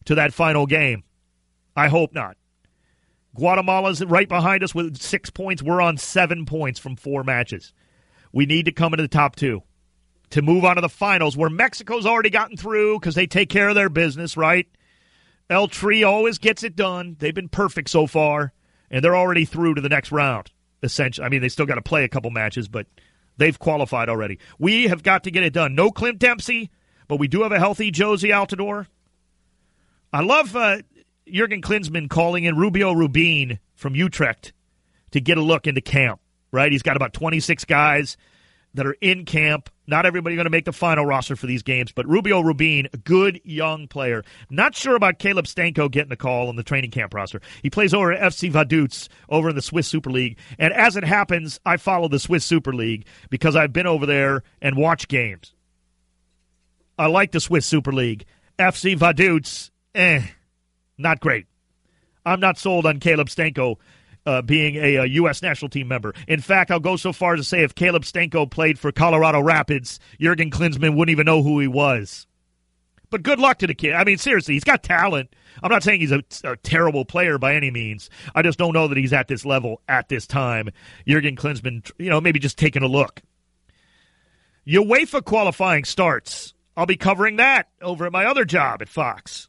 to 0.05 0.15
that 0.15 0.33
final 0.33 0.67
game. 0.67 1.03
I 1.75 1.89
hope 1.89 2.13
not. 2.15 2.37
Guatemala's 3.35 4.05
right 4.05 4.29
behind 4.29 4.63
us 4.63 4.75
with 4.75 4.99
six 4.99 5.31
points. 5.31 5.63
We're 5.63 5.81
on 5.81 5.97
seven 5.97 6.45
points 6.45 6.79
from 6.79 6.97
four 6.97 7.25
matches. 7.25 7.73
We 8.33 8.47
need 8.47 8.67
to 8.67 8.73
come 8.73 8.93
into 8.93 9.03
the 9.03 9.09
top 9.09 9.37
two 9.37 9.63
to 10.31 10.43
move 10.43 10.65
on 10.65 10.77
to 10.77 10.81
the 10.81 10.89
finals, 10.89 11.37
where 11.37 11.51
Mexico's 11.51 12.07
already 12.07 12.31
gotten 12.31 12.57
through 12.57 12.99
because 12.99 13.15
they 13.15 13.27
take 13.27 13.51
care 13.51 13.69
of 13.69 13.75
their 13.75 13.91
business, 13.91 14.37
right? 14.37 14.67
El 15.51 15.69
Tri 15.69 16.03
always 16.03 16.39
gets 16.39 16.63
it 16.63 16.75
done. 16.75 17.17
They've 17.19 17.35
been 17.35 17.51
perfect 17.51 17.91
so 17.91 18.07
far, 18.07 18.53
and 18.91 19.05
they're 19.05 19.17
already 19.17 19.45
through 19.45 19.75
to 19.75 19.83
the 19.83 19.91
next 19.91 20.11
round. 20.11 20.51
Essentially, 20.83 21.25
I 21.25 21.29
mean, 21.29 21.43
they 21.43 21.51
still 21.51 21.67
got 21.67 21.75
to 21.75 21.83
play 21.83 22.05
a 22.05 22.09
couple 22.09 22.31
matches, 22.31 22.67
but 22.67 22.87
they've 23.37 23.59
qualified 23.59 24.09
already. 24.09 24.39
We 24.59 24.89
have 24.89 25.03
got 25.03 25.25
to 25.25 25.31
get 25.31 25.43
it 25.43 25.53
done. 25.53 25.75
No 25.75 25.91
Clint 25.91 26.19
Dempsey, 26.19 26.71
but 27.09 27.19
we 27.21 27.29
do 27.29 27.43
have 27.43 27.53
a 27.53 27.59
healthy 27.59 27.93
Jozy 27.93 28.31
Altidore. 28.31 28.87
I 30.13 30.23
love 30.23 30.57
uh, 30.57 30.79
Jurgen 31.27 31.63
Klinsmann 31.63 32.09
calling 32.09 32.45
in 32.45 32.57
Rubio 32.57 32.93
Rubin 32.93 33.59
from 33.75 33.95
Utrecht 33.95 34.53
to 35.13 35.21
get 35.21 35.39
a 35.39 35.43
look 35.43 35.67
into 35.67 35.81
camp. 35.81 36.21
Right, 36.51 36.71
he's 36.71 36.83
got 36.83 36.97
about 36.97 37.15
26 37.15 37.65
guys 37.65 38.19
that 38.75 38.87
are 38.87 38.97
in 39.01 39.25
camp. 39.25 39.71
Not 39.87 40.07
everybody 40.07 40.37
going 40.37 40.45
to 40.45 40.51
make 40.51 40.65
the 40.65 40.73
final 40.73 41.05
roster 41.05 41.35
for 41.37 41.47
these 41.47 41.63
games, 41.63 41.93
but 41.93 42.07
Rubio 42.07 42.41
Rubin, 42.41 42.89
a 42.93 42.97
good 42.97 43.41
young 43.45 43.89
player. 43.89 44.23
Not 44.51 44.75
sure 44.75 44.95
about 44.95 45.19
Caleb 45.19 45.47
Stanko 45.47 45.91
getting 45.91 46.11
the 46.11 46.17
call 46.17 46.49
on 46.49 46.57
the 46.57 46.63
training 46.63 46.91
camp 46.91 47.15
roster. 47.15 47.41
He 47.63 47.71
plays 47.71 47.93
over 47.93 48.13
at 48.13 48.33
FC 48.33 48.51
Vaduz 48.51 49.09
over 49.29 49.51
in 49.51 49.57
the 49.57 49.63
Swiss 49.63 49.87
Super 49.87 50.11
League. 50.11 50.39
And 50.59 50.73
as 50.73 50.97
it 50.97 51.05
happens, 51.05 51.59
I 51.65 51.77
follow 51.77 52.09
the 52.09 52.19
Swiss 52.19 52.45
Super 52.45 52.75
League 52.75 53.07
because 53.31 53.57
I've 53.57 53.73
been 53.73 53.87
over 53.87 54.07
there 54.07 54.43
and 54.61 54.77
watched 54.77 55.09
games. 55.09 55.55
I 56.99 57.07
like 57.07 57.33
the 57.33 57.41
Swiss 57.41 57.67
Super 57.67 57.93
League. 57.93 58.25
FC 58.59 58.97
Vaduz, 58.97 59.71
eh, 59.95 60.23
not 61.03 61.21
great. 61.21 61.47
I'm 62.25 62.41
not 62.41 62.59
sold 62.59 62.87
on 62.87 63.01
Caleb 63.01 63.29
Stanko 63.29 63.77
uh, 64.27 64.43
being 64.43 64.77
a, 64.77 64.97
a, 64.97 65.05
U.S. 65.07 65.43
national 65.43 65.69
team 65.69 65.89
member. 65.89 66.15
In 66.29 66.41
fact, 66.41 66.71
I'll 66.71 66.81
go 66.81 66.97
so 66.97 67.13
far 67.13 67.35
as 67.35 67.41
to 67.41 67.45
say 67.45 67.63
if 67.63 67.75
Caleb 67.75 68.05
Stanko 68.05 68.51
played 68.51 68.79
for 68.79 68.93
Colorado 68.93 69.41
Rapids, 69.41 69.99
Jurgen 70.21 70.51
Klinsmann 70.51 70.97
wouldn't 70.97 71.11
even 71.11 71.27
know 71.27 71.43
who 71.43 71.59
he 71.59 71.67
was. 71.67 72.27
But 73.11 73.23
good 73.23 73.39
luck 73.39 73.59
to 73.59 73.67
the 73.67 73.75
kid. 73.75 73.93
I 73.93 74.05
mean, 74.05 74.17
seriously, 74.17 74.55
he's 74.55 74.65
got 74.65 74.83
talent. 74.83 75.35
I'm 75.63 75.71
not 75.71 75.83
saying 75.83 76.01
he's 76.01 76.13
a, 76.13 76.23
a, 76.45 76.57
terrible 76.57 77.05
player 77.05 77.37
by 77.37 77.55
any 77.55 77.71
means. 77.71 78.09
I 78.35 78.41
just 78.41 78.59
don't 78.59 78.73
know 78.73 78.89
that 78.89 78.97
he's 78.97 79.13
at 79.13 79.29
this 79.29 79.45
level 79.45 79.83
at 79.87 80.09
this 80.09 80.27
time. 80.27 80.71
Jurgen 81.07 81.37
Klinsmann, 81.37 81.91
you 81.99 82.09
know, 82.09 82.23
maybe 82.23 82.39
just 82.39 82.57
taking 82.57 82.83
a 82.83 82.87
look. 82.87 83.21
UEFA 84.67 85.23
qualifying 85.23 85.85
starts. 85.85 86.55
I'll 86.75 86.87
be 86.87 86.97
covering 86.97 87.37
that 87.37 87.69
over 87.83 88.07
at 88.07 88.13
my 88.13 88.25
other 88.25 88.47
job 88.47 88.81
at 88.81 88.89
Fox. 88.89 89.49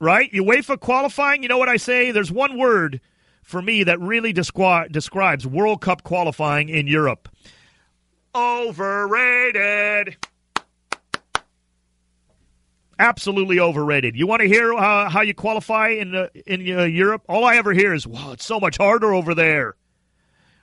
Right? 0.00 0.30
UEFA 0.32 0.78
qualifying, 0.80 1.42
you 1.42 1.48
know 1.48 1.58
what 1.58 1.68
I 1.68 1.76
say? 1.76 2.10
There's 2.10 2.32
one 2.32 2.58
word 2.58 3.00
for 3.42 3.62
me 3.62 3.84
that 3.84 4.00
really 4.00 4.32
descri- 4.34 4.90
describes 4.90 5.46
World 5.46 5.80
Cup 5.80 6.02
qualifying 6.02 6.68
in 6.68 6.86
Europe. 6.86 7.28
Overrated. 8.34 10.16
Absolutely 12.98 13.60
overrated. 13.60 14.16
You 14.16 14.26
want 14.26 14.42
to 14.42 14.48
hear 14.48 14.72
uh, 14.72 15.08
how 15.08 15.20
you 15.22 15.34
qualify 15.34 15.88
in 15.88 16.14
uh, 16.14 16.28
in 16.46 16.60
uh, 16.60 16.84
Europe? 16.84 17.22
All 17.28 17.44
I 17.44 17.56
ever 17.56 17.72
hear 17.72 17.92
is, 17.92 18.06
"Wow, 18.06 18.32
it's 18.32 18.44
so 18.44 18.60
much 18.60 18.76
harder 18.76 19.12
over 19.12 19.34
there." 19.34 19.74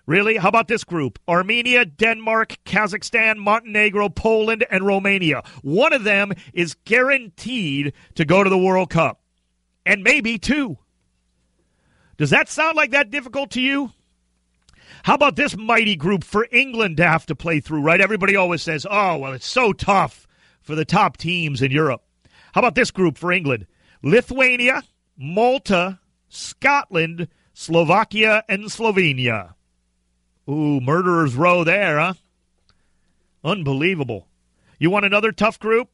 Really? 0.05 0.37
How 0.37 0.49
about 0.49 0.67
this 0.67 0.83
group? 0.83 1.19
Armenia, 1.27 1.85
Denmark, 1.85 2.57
Kazakhstan, 2.65 3.37
Montenegro, 3.37 4.09
Poland, 4.09 4.65
and 4.71 4.85
Romania. 4.85 5.43
One 5.61 5.93
of 5.93 6.03
them 6.03 6.33
is 6.53 6.75
guaranteed 6.85 7.93
to 8.15 8.25
go 8.25 8.43
to 8.43 8.49
the 8.49 8.57
World 8.57 8.89
Cup. 8.89 9.20
And 9.85 10.03
maybe 10.03 10.37
two. 10.37 10.77
Does 12.17 12.29
that 12.29 12.49
sound 12.49 12.77
like 12.77 12.91
that 12.91 13.09
difficult 13.09 13.51
to 13.51 13.61
you? 13.61 13.91
How 15.03 15.15
about 15.15 15.35
this 15.35 15.57
mighty 15.57 15.95
group 15.95 16.23
for 16.23 16.47
England 16.51 16.97
to 16.97 17.07
have 17.07 17.25
to 17.27 17.35
play 17.35 17.59
through, 17.59 17.81
right? 17.81 17.99
Everybody 17.99 18.35
always 18.35 18.61
says, 18.61 18.85
oh, 18.89 19.17
well, 19.17 19.33
it's 19.33 19.47
so 19.47 19.73
tough 19.73 20.27
for 20.61 20.75
the 20.75 20.85
top 20.85 21.17
teams 21.17 21.61
in 21.61 21.71
Europe. 21.71 22.03
How 22.53 22.59
about 22.61 22.75
this 22.75 22.91
group 22.91 23.17
for 23.17 23.31
England? 23.31 23.65
Lithuania, 24.03 24.83
Malta, 25.17 25.99
Scotland, 26.29 27.27
Slovakia, 27.53 28.43
and 28.47 28.65
Slovenia. 28.65 29.55
Ooh, 30.49 30.79
murderer's 30.79 31.35
row 31.35 31.63
there, 31.63 31.99
huh? 31.99 32.13
Unbelievable. 33.43 34.27
You 34.77 34.89
want 34.89 35.05
another 35.05 35.31
tough 35.31 35.59
group? 35.59 35.89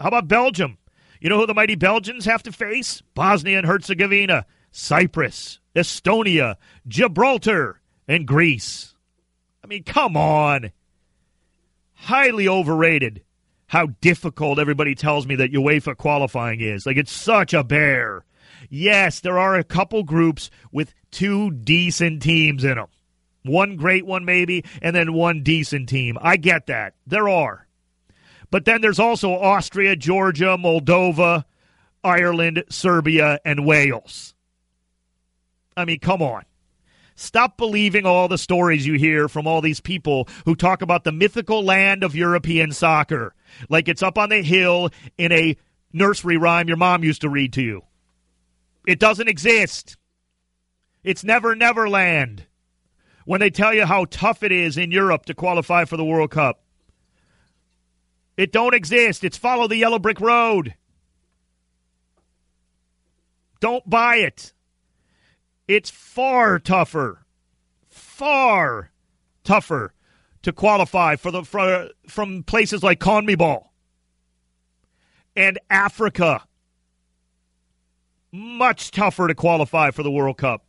How 0.00 0.08
about 0.08 0.28
Belgium? 0.28 0.78
You 1.20 1.28
know 1.28 1.38
who 1.38 1.46
the 1.46 1.54
mighty 1.54 1.74
Belgians 1.74 2.24
have 2.26 2.42
to 2.44 2.52
face? 2.52 3.02
Bosnia 3.14 3.58
and 3.58 3.66
Herzegovina, 3.66 4.46
Cyprus, 4.70 5.60
Estonia, 5.74 6.56
Gibraltar, 6.86 7.80
and 8.06 8.26
Greece. 8.26 8.94
I 9.62 9.66
mean, 9.66 9.82
come 9.82 10.16
on. 10.16 10.70
Highly 11.94 12.48
overrated 12.48 13.24
how 13.66 13.86
difficult 14.00 14.58
everybody 14.58 14.94
tells 14.94 15.26
me 15.26 15.36
that 15.36 15.52
UEFA 15.52 15.96
qualifying 15.96 16.60
is. 16.60 16.86
Like, 16.86 16.96
it's 16.96 17.12
such 17.12 17.52
a 17.52 17.64
bear. 17.64 18.24
Yes, 18.70 19.20
there 19.20 19.38
are 19.38 19.56
a 19.56 19.64
couple 19.64 20.02
groups 20.04 20.50
with 20.72 20.94
two 21.10 21.50
decent 21.50 22.22
teams 22.22 22.64
in 22.64 22.76
them. 22.76 22.86
One 23.44 23.76
great 23.76 24.06
one, 24.06 24.24
maybe, 24.24 24.64
and 24.82 24.96
then 24.96 25.12
one 25.12 25.42
decent 25.42 25.88
team. 25.88 26.18
I 26.20 26.36
get 26.36 26.66
that. 26.66 26.94
There 27.06 27.28
are. 27.28 27.67
But 28.50 28.64
then 28.64 28.80
there's 28.80 28.98
also 28.98 29.32
Austria, 29.32 29.94
Georgia, 29.96 30.56
Moldova, 30.58 31.44
Ireland, 32.02 32.64
Serbia, 32.70 33.40
and 33.44 33.66
Wales. 33.66 34.34
I 35.76 35.84
mean, 35.84 36.00
come 36.00 36.22
on. 36.22 36.44
Stop 37.14 37.56
believing 37.56 38.06
all 38.06 38.28
the 38.28 38.38
stories 38.38 38.86
you 38.86 38.94
hear 38.94 39.28
from 39.28 39.46
all 39.46 39.60
these 39.60 39.80
people 39.80 40.28
who 40.44 40.54
talk 40.54 40.82
about 40.82 41.02
the 41.02 41.12
mythical 41.12 41.64
land 41.64 42.04
of 42.04 42.14
European 42.14 42.70
soccer, 42.70 43.34
like 43.68 43.88
it's 43.88 44.04
up 44.04 44.16
on 44.16 44.28
the 44.28 44.40
hill 44.42 44.90
in 45.16 45.32
a 45.32 45.56
nursery 45.92 46.36
rhyme 46.36 46.68
your 46.68 46.76
mom 46.76 47.02
used 47.02 47.22
to 47.22 47.28
read 47.28 47.52
to 47.54 47.62
you. 47.62 47.82
It 48.86 49.00
doesn't 49.00 49.28
exist. 49.28 49.96
It's 51.02 51.24
never, 51.24 51.54
never 51.56 51.88
land. 51.88 52.46
When 53.24 53.40
they 53.40 53.50
tell 53.50 53.74
you 53.74 53.84
how 53.84 54.06
tough 54.06 54.42
it 54.42 54.52
is 54.52 54.78
in 54.78 54.92
Europe 54.92 55.26
to 55.26 55.34
qualify 55.34 55.84
for 55.84 55.96
the 55.96 56.04
World 56.04 56.30
Cup, 56.30 56.62
it 58.38 58.52
don't 58.52 58.74
exist. 58.74 59.24
It's 59.24 59.36
follow 59.36 59.68
the 59.68 59.76
yellow 59.76 59.98
brick 59.98 60.20
road. 60.20 60.74
Don't 63.60 63.88
buy 63.90 64.16
it. 64.16 64.54
It's 65.66 65.90
far 65.90 66.58
tougher, 66.58 67.26
far 67.88 68.90
tougher 69.44 69.92
to 70.42 70.52
qualify 70.52 71.16
for 71.16 71.30
the 71.30 71.44
for, 71.44 71.90
from 72.06 72.42
places 72.44 72.82
like 72.82 73.00
CONMEBOL 73.00 73.66
and 75.36 75.58
Africa. 75.68 76.44
much 78.32 78.90
tougher 78.90 79.28
to 79.28 79.34
qualify 79.34 79.90
for 79.90 80.02
the 80.02 80.10
World 80.10 80.38
Cup. 80.38 80.64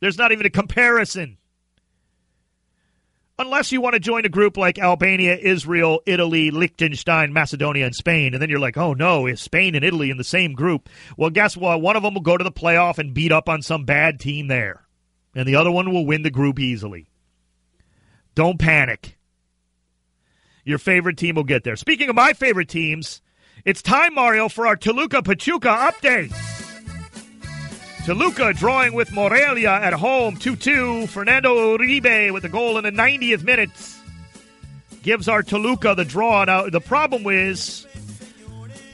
There's 0.00 0.18
not 0.18 0.32
even 0.32 0.46
a 0.46 0.50
comparison. 0.50 1.36
Unless 3.40 3.72
you 3.72 3.80
want 3.80 3.94
to 3.94 4.00
join 4.00 4.26
a 4.26 4.28
group 4.28 4.58
like 4.58 4.78
Albania, 4.78 5.34
Israel, 5.34 6.02
Italy, 6.04 6.50
Liechtenstein, 6.50 7.32
Macedonia, 7.32 7.86
and 7.86 7.94
Spain, 7.94 8.34
and 8.34 8.42
then 8.42 8.50
you're 8.50 8.58
like, 8.58 8.76
oh 8.76 8.92
no, 8.92 9.26
is 9.26 9.40
Spain 9.40 9.74
and 9.74 9.82
Italy 9.82 10.10
in 10.10 10.18
the 10.18 10.24
same 10.24 10.52
group? 10.52 10.90
Well, 11.16 11.30
guess 11.30 11.56
what? 11.56 11.80
One 11.80 11.96
of 11.96 12.02
them 12.02 12.12
will 12.12 12.20
go 12.20 12.36
to 12.36 12.44
the 12.44 12.52
playoff 12.52 12.98
and 12.98 13.14
beat 13.14 13.32
up 13.32 13.48
on 13.48 13.62
some 13.62 13.86
bad 13.86 14.20
team 14.20 14.48
there, 14.48 14.84
and 15.34 15.48
the 15.48 15.56
other 15.56 15.70
one 15.70 15.90
will 15.90 16.04
win 16.04 16.20
the 16.20 16.30
group 16.30 16.58
easily. 16.58 17.08
Don't 18.34 18.58
panic. 18.58 19.16
Your 20.62 20.76
favorite 20.76 21.16
team 21.16 21.36
will 21.36 21.44
get 21.44 21.64
there. 21.64 21.76
Speaking 21.76 22.10
of 22.10 22.16
my 22.16 22.34
favorite 22.34 22.68
teams, 22.68 23.22
it's 23.64 23.80
time, 23.80 24.16
Mario, 24.16 24.50
for 24.50 24.66
our 24.66 24.76
Toluca 24.76 25.22
Pachuca 25.22 25.90
update. 25.90 26.49
Toluca 28.04 28.52
drawing 28.54 28.94
with 28.94 29.12
Morelia 29.12 29.70
at 29.70 29.92
home 29.92 30.36
2 30.36 30.56
2. 30.56 31.06
Fernando 31.08 31.76
Uribe 31.76 32.32
with 32.32 32.42
the 32.42 32.48
goal 32.48 32.78
in 32.78 32.84
the 32.84 32.90
90th 32.90 33.44
minute 33.44 33.70
gives 35.02 35.28
our 35.28 35.42
Toluca 35.42 35.94
the 35.94 36.04
draw. 36.04 36.44
Now, 36.44 36.68
the 36.68 36.80
problem 36.80 37.26
is 37.26 37.86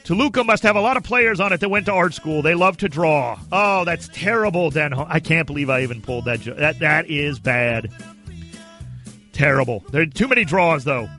Toluca 0.03 0.43
must 0.43 0.63
have 0.63 0.75
a 0.75 0.81
lot 0.81 0.97
of 0.97 1.03
players 1.03 1.39
on 1.39 1.51
it 1.53 1.59
that 1.61 1.69
went 1.69 1.85
to 1.87 1.93
art 1.93 2.13
school. 2.13 2.41
They 2.41 2.53
love 2.53 2.77
to 2.77 2.89
draw. 2.89 3.39
Oh, 3.51 3.85
that's 3.85 4.09
terrible, 4.09 4.69
Den. 4.69 4.93
I 4.93 5.19
can't 5.19 5.47
believe 5.47 5.69
I 5.69 5.83
even 5.83 6.01
pulled 6.01 6.25
that. 6.25 6.41
Jo- 6.41 6.53
that 6.55 6.79
that 6.79 7.09
is 7.09 7.39
bad. 7.39 7.91
Terrible. 9.31 9.83
There 9.91 10.01
are 10.01 10.05
too 10.05 10.27
many 10.27 10.43
draws, 10.43 10.83
though. 10.83 11.09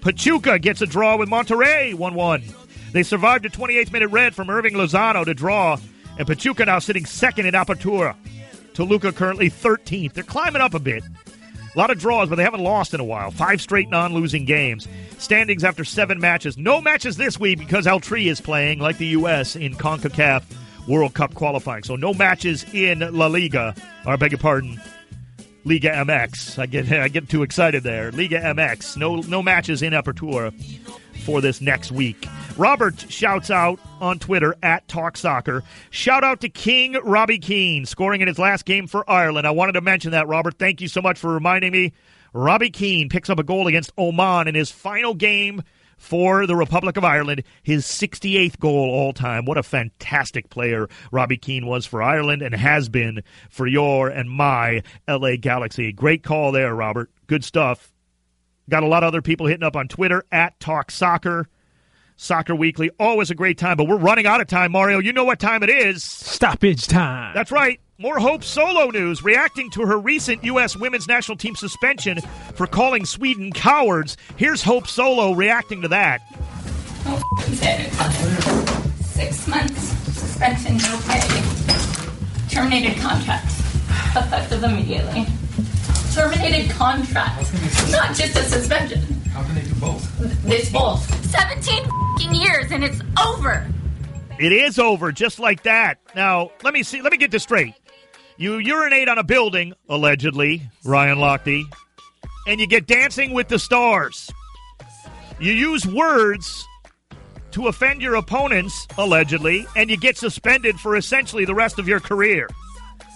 Pachuca 0.00 0.58
gets 0.58 0.80
a 0.80 0.86
draw 0.86 1.16
with 1.16 1.28
Monterrey 1.28 1.94
1 1.94 2.14
1. 2.14 2.42
They 2.92 3.02
survived 3.02 3.46
a 3.46 3.50
28th 3.50 3.92
minute 3.92 4.08
red 4.08 4.34
from 4.34 4.48
Hirving 4.48 4.72
Lozano 4.72 5.24
to 5.24 5.34
draw, 5.34 5.78
and 6.18 6.26
Pachuca 6.26 6.64
now 6.64 6.80
sitting 6.80 7.04
second 7.04 7.46
in 7.46 7.54
Apertura. 7.54 8.16
Toluca 8.74 9.12
currently 9.12 9.50
13th. 9.50 10.12
They're 10.12 10.24
climbing 10.24 10.62
up 10.62 10.74
a 10.74 10.80
bit. 10.80 11.04
A 11.74 11.78
lot 11.78 11.90
of 11.90 12.00
draws, 12.00 12.28
but 12.28 12.34
they 12.34 12.42
haven't 12.42 12.64
lost 12.64 12.94
in 12.94 13.00
a 13.00 13.04
while. 13.04 13.30
Five 13.30 13.60
straight 13.60 13.88
non 13.88 14.12
losing 14.12 14.44
games. 14.44 14.88
Standings 15.18 15.62
after 15.62 15.84
seven 15.84 16.18
matches. 16.18 16.58
No 16.58 16.80
matches 16.80 17.16
this 17.16 17.38
week 17.38 17.60
because 17.60 17.86
El 17.86 18.00
Tri 18.00 18.22
is 18.22 18.40
playing, 18.40 18.80
like 18.80 18.98
the 18.98 19.06
U.S., 19.08 19.54
in 19.54 19.74
CONCACAF 19.74 20.42
World 20.88 21.14
Cup 21.14 21.34
qualifying. 21.34 21.84
So 21.84 21.94
no 21.94 22.12
matches 22.12 22.64
in 22.74 22.98
La 23.12 23.26
Liga, 23.26 23.74
or 24.04 24.14
I 24.14 24.16
beg 24.16 24.32
your 24.32 24.40
pardon, 24.40 24.80
Liga 25.64 25.90
MX. 25.90 26.58
I 26.58 26.66
get 26.66 26.90
I 26.92 27.06
get 27.06 27.28
too 27.28 27.44
excited 27.44 27.84
there. 27.84 28.10
Liga 28.10 28.40
MX. 28.40 28.96
No 28.96 29.16
no 29.16 29.40
matches 29.40 29.82
in 29.82 29.92
Apertura 29.92 30.52
for 31.20 31.40
this 31.40 31.60
next 31.60 31.92
week. 31.92 32.26
Robert 32.56 33.06
shouts 33.08 33.50
out 33.50 33.78
on 34.00 34.18
Twitter 34.18 34.54
at 34.62 34.86
Talk 34.88 35.16
Soccer. 35.16 35.62
Shout 35.90 36.24
out 36.24 36.40
to 36.40 36.48
King 36.48 36.94
Robbie 37.04 37.38
Keane 37.38 37.86
scoring 37.86 38.20
in 38.20 38.28
his 38.28 38.38
last 38.38 38.64
game 38.64 38.86
for 38.86 39.08
Ireland. 39.08 39.46
I 39.46 39.50
wanted 39.52 39.72
to 39.72 39.80
mention 39.80 40.10
that, 40.12 40.28
Robert. 40.28 40.58
Thank 40.58 40.80
you 40.80 40.88
so 40.88 41.00
much 41.00 41.18
for 41.18 41.32
reminding 41.32 41.72
me. 41.72 41.92
Robbie 42.32 42.70
Keane 42.70 43.08
picks 43.08 43.30
up 43.30 43.38
a 43.38 43.42
goal 43.42 43.66
against 43.66 43.92
Oman 43.98 44.48
in 44.48 44.54
his 44.54 44.70
final 44.70 45.14
game 45.14 45.62
for 46.00 46.46
the 46.46 46.56
Republic 46.56 46.96
of 46.96 47.04
Ireland, 47.04 47.44
his 47.62 47.84
68th 47.84 48.58
goal 48.58 48.90
all 48.90 49.12
time. 49.12 49.44
What 49.44 49.58
a 49.58 49.62
fantastic 49.62 50.48
player 50.48 50.88
Robbie 51.12 51.36
Keane 51.36 51.66
was 51.66 51.86
for 51.86 52.02
Ireland 52.02 52.40
and 52.42 52.54
has 52.54 52.88
been 52.88 53.22
for 53.50 53.66
your 53.66 54.08
and 54.08 54.30
my 54.30 54.82
LA 55.06 55.36
Galaxy. 55.38 55.92
Great 55.92 56.22
call 56.22 56.52
there, 56.52 56.74
Robert. 56.74 57.10
Good 57.26 57.44
stuff. 57.44 57.92
Got 58.70 58.84
a 58.84 58.86
lot 58.86 59.02
of 59.02 59.08
other 59.08 59.20
people 59.20 59.46
hitting 59.46 59.64
up 59.64 59.74
on 59.74 59.88
Twitter 59.88 60.24
at 60.30 60.58
Talk 60.60 60.90
Soccer. 60.90 61.48
Soccer 62.16 62.54
Weekly, 62.54 62.90
always 63.00 63.30
a 63.30 63.34
great 63.34 63.58
time, 63.58 63.76
but 63.76 63.88
we're 63.88 63.96
running 63.96 64.26
out 64.26 64.40
of 64.40 64.46
time, 64.46 64.72
Mario. 64.72 64.98
You 64.98 65.12
know 65.12 65.24
what 65.24 65.40
time 65.40 65.62
it 65.62 65.70
is. 65.70 66.04
Stoppage 66.04 66.86
time. 66.86 67.34
That's 67.34 67.50
right. 67.50 67.80
More 67.98 68.18
Hope 68.18 68.44
Solo 68.44 68.90
news 68.90 69.24
reacting 69.24 69.70
to 69.70 69.82
her 69.86 69.98
recent 69.98 70.44
U.S. 70.44 70.76
women's 70.76 71.08
national 71.08 71.36
team 71.36 71.56
suspension 71.56 72.20
for 72.54 72.66
calling 72.66 73.04
Sweden 73.04 73.52
cowards. 73.52 74.16
Here's 74.36 74.62
Hope 74.62 74.86
Solo 74.86 75.32
reacting 75.32 75.82
to 75.82 75.88
that. 75.88 76.20
Six 79.00 79.48
months 79.48 79.82
suspension, 80.40 80.76
no 80.76 80.98
pay. 81.08 81.20
Terminated 82.48 82.98
contract, 83.00 83.46
effective 84.16 84.62
immediately. 84.62 85.26
Terminated 86.14 86.70
contract, 86.72 87.52
not 87.92 88.14
just 88.14 88.36
a 88.36 88.42
suspension. 88.42 89.00
How 89.32 89.44
can 89.44 89.54
they 89.54 89.62
do 89.62 89.74
both? 89.76 90.18
This 90.42 90.70
both. 90.70 91.24
17 91.26 91.84
fing 92.18 92.34
years 92.34 92.72
and 92.72 92.82
it's 92.82 93.00
over. 93.24 93.66
It 94.38 94.52
is 94.52 94.78
over, 94.78 95.12
just 95.12 95.38
like 95.38 95.62
that. 95.62 95.98
Now, 96.16 96.50
let 96.62 96.74
me 96.74 96.82
see. 96.82 97.00
Let 97.02 97.12
me 97.12 97.18
get 97.18 97.30
this 97.30 97.44
straight. 97.44 97.74
You 98.36 98.58
urinate 98.58 99.08
on 99.08 99.18
a 99.18 99.22
building, 99.22 99.74
allegedly, 99.88 100.68
Ryan 100.84 101.18
Lochte, 101.18 101.62
and 102.46 102.58
you 102.58 102.66
get 102.66 102.86
dancing 102.86 103.32
with 103.32 103.48
the 103.48 103.58
stars. 103.58 104.30
You 105.38 105.52
use 105.52 105.86
words 105.86 106.66
to 107.52 107.68
offend 107.68 108.02
your 108.02 108.14
opponents, 108.16 108.86
allegedly, 108.98 109.66
and 109.76 109.90
you 109.90 109.96
get 109.96 110.16
suspended 110.16 110.80
for 110.80 110.96
essentially 110.96 111.44
the 111.44 111.54
rest 111.54 111.78
of 111.78 111.86
your 111.86 112.00
career. 112.00 112.48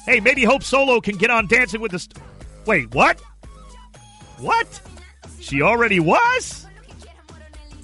Hey, 0.07 0.21
maybe 0.21 0.45
Hope 0.45 0.63
Solo 0.63 1.01
can 1.01 1.17
get 1.17 1.31
on 1.31 1.47
Dancing 1.47 1.81
with 1.81 1.93
the 1.93 1.99
St- 1.99 2.19
Wait, 2.67 2.95
what? 2.95 3.21
What? 4.39 4.81
She 5.41 5.63
already 5.63 6.01
was? 6.01 6.67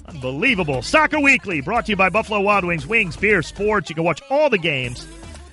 Unbelievable. 0.07 0.81
Soccer 0.81 1.19
Weekly, 1.19 1.61
brought 1.61 1.85
to 1.85 1.91
you 1.91 1.95
by 1.95 2.09
Buffalo 2.09 2.41
Wild 2.41 2.65
Wings, 2.65 2.85
Wings, 2.85 3.15
Beer, 3.15 3.41
Sports. 3.41 3.89
You 3.89 3.95
can 3.95 4.03
watch 4.03 4.21
all 4.29 4.49
the 4.49 4.57
games 4.57 5.07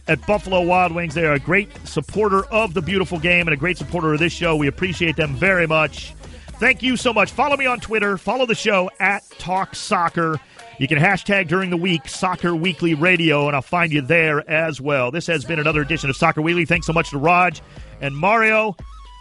at 0.08 0.26
Buffalo 0.26 0.62
Wild 0.62 0.92
Wings. 0.92 1.14
They 1.14 1.26
are 1.26 1.34
a 1.34 1.38
great 1.38 1.70
supporter 1.86 2.44
of 2.46 2.74
the 2.74 2.82
beautiful 2.82 3.18
game 3.18 3.46
and 3.46 3.54
a 3.54 3.56
great 3.56 3.78
supporter 3.78 4.14
of 4.14 4.18
this 4.18 4.32
show. 4.32 4.56
We 4.56 4.66
appreciate 4.66 5.16
them 5.16 5.36
very 5.36 5.66
much. 5.66 6.14
Thank 6.58 6.82
you 6.82 6.96
so 6.96 7.12
much. 7.12 7.30
Follow 7.30 7.56
me 7.56 7.66
on 7.66 7.78
Twitter. 7.78 8.18
Follow 8.18 8.46
the 8.46 8.54
show 8.54 8.90
at 8.98 9.22
Talk 9.38 9.76
Soccer. 9.76 10.40
You 10.78 10.88
can 10.88 10.98
hashtag 10.98 11.48
during 11.48 11.70
the 11.70 11.76
week 11.76 12.08
Soccer 12.08 12.54
Weekly 12.56 12.94
Radio, 12.94 13.46
and 13.46 13.54
I'll 13.54 13.62
find 13.62 13.92
you 13.92 14.00
there 14.00 14.48
as 14.50 14.80
well. 14.80 15.10
This 15.10 15.26
has 15.28 15.44
been 15.44 15.58
another 15.58 15.82
edition 15.82 16.10
of 16.10 16.16
Soccer 16.16 16.42
Weekly. 16.42 16.64
Thanks 16.64 16.86
so 16.86 16.92
much 16.92 17.10
to 17.10 17.18
Raj 17.18 17.62
and 18.00 18.16
Mario. 18.16 18.76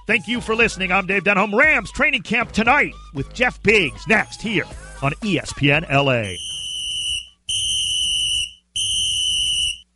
Thank 0.08 0.30
you 0.30 0.40
for 0.40 0.56
listening. 0.56 0.94
I'm 0.94 1.06
Dave 1.06 1.26
Denholm. 1.26 1.54
Rams 1.54 1.92
training 1.92 2.22
camp 2.22 2.54
tonight 2.54 2.94
with 3.14 3.34
Jeff 3.34 3.62
Biggs 3.62 4.08
next 4.08 4.42
here 4.42 4.64
on 5.02 5.12
ESPN 5.16 5.86
LA. 5.92 6.38